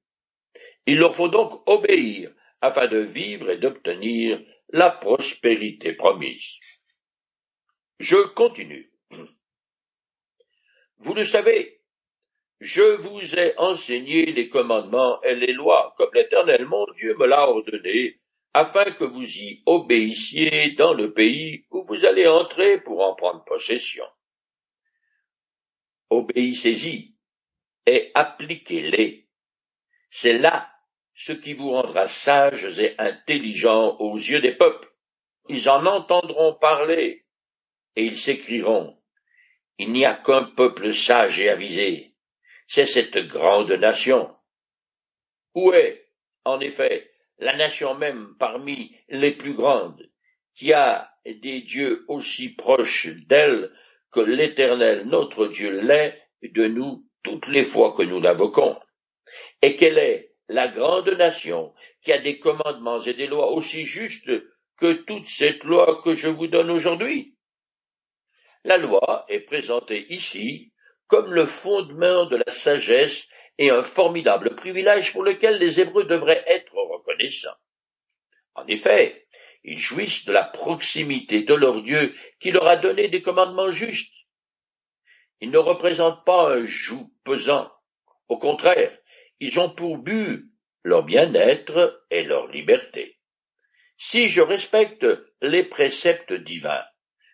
Il 0.86 1.00
leur 1.00 1.14
faut 1.14 1.28
donc 1.28 1.68
obéir 1.68 2.32
afin 2.62 2.88
de 2.88 3.00
vivre 3.00 3.50
et 3.50 3.58
d'obtenir 3.58 4.42
la 4.70 4.90
prospérité 4.90 5.92
promise. 5.92 6.60
Je 8.00 8.26
continue. 8.34 8.90
Vous 11.00 11.14
le 11.14 11.26
savez, 11.26 11.83
je 12.64 12.96
vous 12.96 13.36
ai 13.36 13.58
enseigné 13.58 14.32
les 14.32 14.48
commandements 14.48 15.22
et 15.22 15.36
les 15.36 15.52
lois, 15.52 15.94
comme 15.98 16.12
l'Éternel 16.14 16.66
mon 16.66 16.86
Dieu 16.94 17.14
me 17.18 17.26
l'a 17.26 17.50
ordonné, 17.50 18.22
afin 18.54 18.86
que 18.86 19.04
vous 19.04 19.26
y 19.26 19.62
obéissiez 19.66 20.72
dans 20.72 20.94
le 20.94 21.12
pays 21.12 21.66
où 21.72 21.84
vous 21.84 22.06
allez 22.06 22.26
entrer 22.26 22.80
pour 22.80 23.02
en 23.02 23.16
prendre 23.16 23.44
possession. 23.44 24.06
Obéissez-y 26.10 27.16
et 27.86 28.12
appliquez-les. 28.14 29.28
C'est 30.10 30.38
là 30.38 30.72
ce 31.16 31.34
qui 31.34 31.56
vous 31.56 31.72
rendra 31.72 32.08
sages 32.08 32.80
et 32.80 32.96
intelligents 32.98 33.98
aux 33.98 34.16
yeux 34.16 34.40
des 34.40 34.56
peuples. 34.56 34.90
Ils 35.50 35.70
en 35.70 35.86
entendront 35.86 36.54
parler 36.54 37.26
et 37.98 38.06
ils 38.06 38.18
s'écrieront 38.18 38.98
Il 39.80 39.92
n'y 39.92 40.06
a 40.06 40.16
qu'un 40.16 40.46
peuple 40.46 40.94
sage 40.94 41.42
et 41.42 41.50
avisé 41.50 42.13
c'est 42.74 42.88
cette 42.88 43.28
grande 43.28 43.72
nation. 43.74 44.36
Où 45.54 45.74
est, 45.74 46.08
en 46.44 46.60
effet, 46.60 47.08
la 47.38 47.56
nation 47.56 47.94
même 47.94 48.36
parmi 48.40 48.96
les 49.10 49.34
plus 49.34 49.54
grandes, 49.54 50.10
qui 50.56 50.74
a 50.74 51.12
des 51.24 51.62
dieux 51.62 52.04
aussi 52.08 52.50
proches 52.50 53.10
d'elle 53.28 53.72
que 54.12 54.22
l'Éternel 54.22 55.06
notre 55.06 55.46
Dieu 55.46 55.82
l'est 55.82 56.20
de 56.42 56.66
nous 56.66 57.06
toutes 57.22 57.48
les 57.48 57.62
fois 57.62 57.94
que 57.96 58.02
nous 58.02 58.20
l'invoquons, 58.20 58.80
et 59.62 59.76
quelle 59.76 60.00
est 60.00 60.34
la 60.48 60.68
grande 60.68 61.10
nation 61.10 61.76
qui 62.02 62.12
a 62.12 62.18
des 62.18 62.40
commandements 62.40 63.02
et 63.02 63.14
des 63.14 63.28
lois 63.28 63.52
aussi 63.52 63.86
justes 63.86 64.32
que 64.78 64.94
toute 64.94 65.28
cette 65.28 65.64
loi 65.64 66.02
que 66.04 66.14
je 66.14 66.28
vous 66.28 66.48
donne 66.48 66.72
aujourd'hui? 66.72 67.38
La 68.64 68.78
loi 68.78 69.26
est 69.30 69.42
présentée 69.42 70.12
ici 70.12 70.73
comme 71.08 71.34
le 71.34 71.46
fondement 71.46 72.26
de 72.26 72.38
la 72.38 72.52
sagesse 72.52 73.28
et 73.58 73.70
un 73.70 73.84
formidable 73.84 74.56
privilège 74.56 75.14
pour 75.14 75.24
lequel 75.24 75.58
les 75.58 75.80
Hébreux 75.80 76.06
devraient 76.06 76.44
être 76.48 76.74
reconnaissants. 76.76 77.56
En 78.56 78.66
effet, 78.68 79.28
ils 79.64 79.78
jouissent 79.78 80.26
de 80.26 80.34
la 80.34 80.44
proximité 80.44 81.44
de 81.44 81.54
leur 81.54 81.82
Dieu 81.82 82.16
qui 82.40 82.52
leur 82.52 82.68
a 82.68 82.78
donné 82.78 83.08
des 83.08 83.22
commandements 83.22 83.72
justes. 83.72 84.14
Ils 85.40 85.52
ne 85.52 85.58
représentent 85.58 86.26
pas 86.26 86.54
un 86.54 86.66
joug 86.66 87.10
pesant. 87.24 87.72
Au 88.28 88.38
contraire, 88.38 88.98
ils 89.40 89.60
ont 89.60 89.70
pour 89.70 89.98
but 89.98 90.50
leur 90.84 91.04
bien-être 91.04 92.06
et 92.10 92.24
leur 92.24 92.48
liberté. 92.48 93.20
Si 93.98 94.28
je 94.28 94.42
respecte 94.42 95.06
les 95.42 95.64
préceptes 95.64 96.34
divins, 96.34 96.84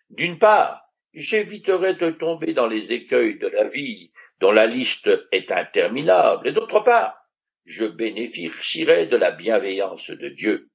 d'une 0.08 0.38
part, 0.38 0.82
j'éviterai 1.14 1.94
de 1.94 2.10
tomber 2.10 2.52
dans 2.52 2.66
les 2.66 2.92
écueils 2.92 3.38
de 3.38 3.48
la 3.48 3.64
vie 3.64 4.12
dont 4.40 4.52
la 4.52 4.66
liste 4.66 5.10
est 5.32 5.52
interminable, 5.52 6.48
et 6.48 6.52
d'autre 6.52 6.80
part, 6.80 7.16
je 7.64 7.84
bénéficierai 7.84 9.06
de 9.06 9.16
la 9.16 9.30
bienveillance 9.30 10.10
de 10.10 10.28
Dieu. 10.28 10.70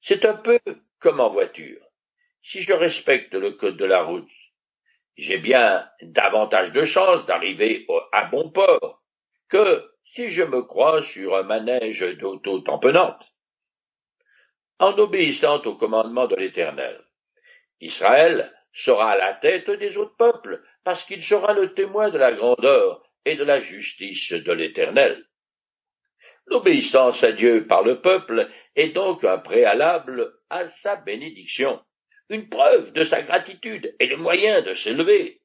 C'est 0.00 0.24
un 0.24 0.36
peu 0.36 0.58
comme 1.00 1.20
en 1.20 1.30
voiture. 1.30 1.80
Si 2.42 2.62
je 2.62 2.72
respecte 2.72 3.34
le 3.34 3.52
code 3.52 3.76
de 3.76 3.84
la 3.84 4.02
route, 4.02 4.30
j'ai 5.16 5.38
bien 5.38 5.88
davantage 6.00 6.72
de 6.72 6.84
chances 6.84 7.26
d'arriver 7.26 7.86
à 8.12 8.26
bon 8.26 8.50
port 8.50 9.02
que 9.48 9.90
si 10.04 10.28
je 10.30 10.44
me 10.44 10.62
crois 10.62 11.02
sur 11.02 11.36
un 11.36 11.42
manège 11.42 12.02
d'auto-tamponnante. 12.18 13.34
En 14.78 14.92
obéissant 14.92 15.60
au 15.64 15.74
commandement 15.74 16.28
de 16.28 16.36
l'Éternel, 16.36 17.04
Israël 17.80 18.52
sera 18.72 19.12
à 19.12 19.16
la 19.16 19.34
tête 19.34 19.70
des 19.70 19.96
autres 19.96 20.16
peuples, 20.16 20.62
parce 20.84 21.04
qu'il 21.04 21.22
sera 21.22 21.52
le 21.52 21.74
témoin 21.74 22.10
de 22.10 22.18
la 22.18 22.32
grandeur 22.32 23.02
et 23.24 23.36
de 23.36 23.44
la 23.44 23.60
justice 23.60 24.32
de 24.32 24.52
l'Éternel. 24.52 25.24
L'obéissance 26.46 27.22
à 27.24 27.32
Dieu 27.32 27.66
par 27.66 27.82
le 27.82 28.00
peuple 28.00 28.48
est 28.74 28.90
donc 28.90 29.24
un 29.24 29.38
préalable 29.38 30.32
à 30.48 30.66
sa 30.68 30.96
bénédiction, 30.96 31.80
une 32.30 32.48
preuve 32.48 32.92
de 32.92 33.04
sa 33.04 33.22
gratitude 33.22 33.94
et 34.00 34.06
le 34.06 34.16
moyen 34.16 34.62
de 34.62 34.72
s'élever. 34.72 35.42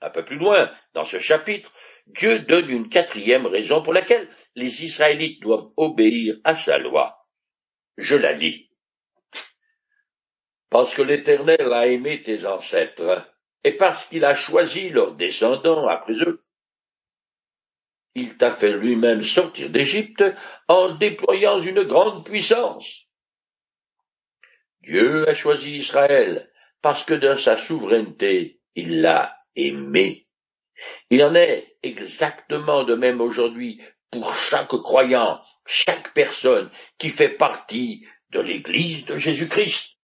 Un 0.00 0.10
peu 0.10 0.24
plus 0.24 0.38
loin, 0.38 0.72
dans 0.94 1.04
ce 1.04 1.18
chapitre, 1.18 1.70
Dieu 2.06 2.38
donne 2.40 2.70
une 2.70 2.88
quatrième 2.88 3.46
raison 3.46 3.82
pour 3.82 3.92
laquelle 3.92 4.28
les 4.54 4.84
Israélites 4.84 5.42
doivent 5.42 5.70
obéir 5.76 6.36
à 6.44 6.54
sa 6.54 6.78
loi. 6.78 7.26
Je 7.98 8.16
la 8.16 8.32
lis 8.32 8.69
parce 10.70 10.94
que 10.94 11.02
l'Éternel 11.02 11.72
a 11.72 11.86
aimé 11.86 12.22
tes 12.22 12.46
ancêtres, 12.46 13.26
et 13.64 13.72
parce 13.72 14.06
qu'il 14.06 14.24
a 14.24 14.34
choisi 14.34 14.90
leurs 14.90 15.14
descendants 15.14 15.86
après 15.88 16.22
eux. 16.22 16.42
Il 18.14 18.36
t'a 18.36 18.50
fait 18.50 18.72
lui-même 18.72 19.22
sortir 19.22 19.70
d'Égypte 19.70 20.24
en 20.68 20.94
déployant 20.94 21.60
une 21.60 21.82
grande 21.82 22.24
puissance. 22.24 23.06
Dieu 24.82 25.28
a 25.28 25.34
choisi 25.34 25.76
Israël 25.76 26.50
parce 26.82 27.04
que 27.04 27.14
dans 27.14 27.36
sa 27.36 27.56
souveraineté, 27.56 28.60
il 28.74 29.02
l'a 29.02 29.36
aimé. 29.54 30.26
Il 31.10 31.22
en 31.22 31.34
est 31.34 31.76
exactement 31.82 32.84
de 32.84 32.94
même 32.94 33.20
aujourd'hui 33.20 33.80
pour 34.10 34.34
chaque 34.34 34.68
croyant, 34.68 35.40
chaque 35.66 36.14
personne 36.14 36.70
qui 36.98 37.10
fait 37.10 37.36
partie 37.36 38.06
de 38.30 38.40
l'Église 38.40 39.04
de 39.04 39.18
Jésus-Christ. 39.18 39.96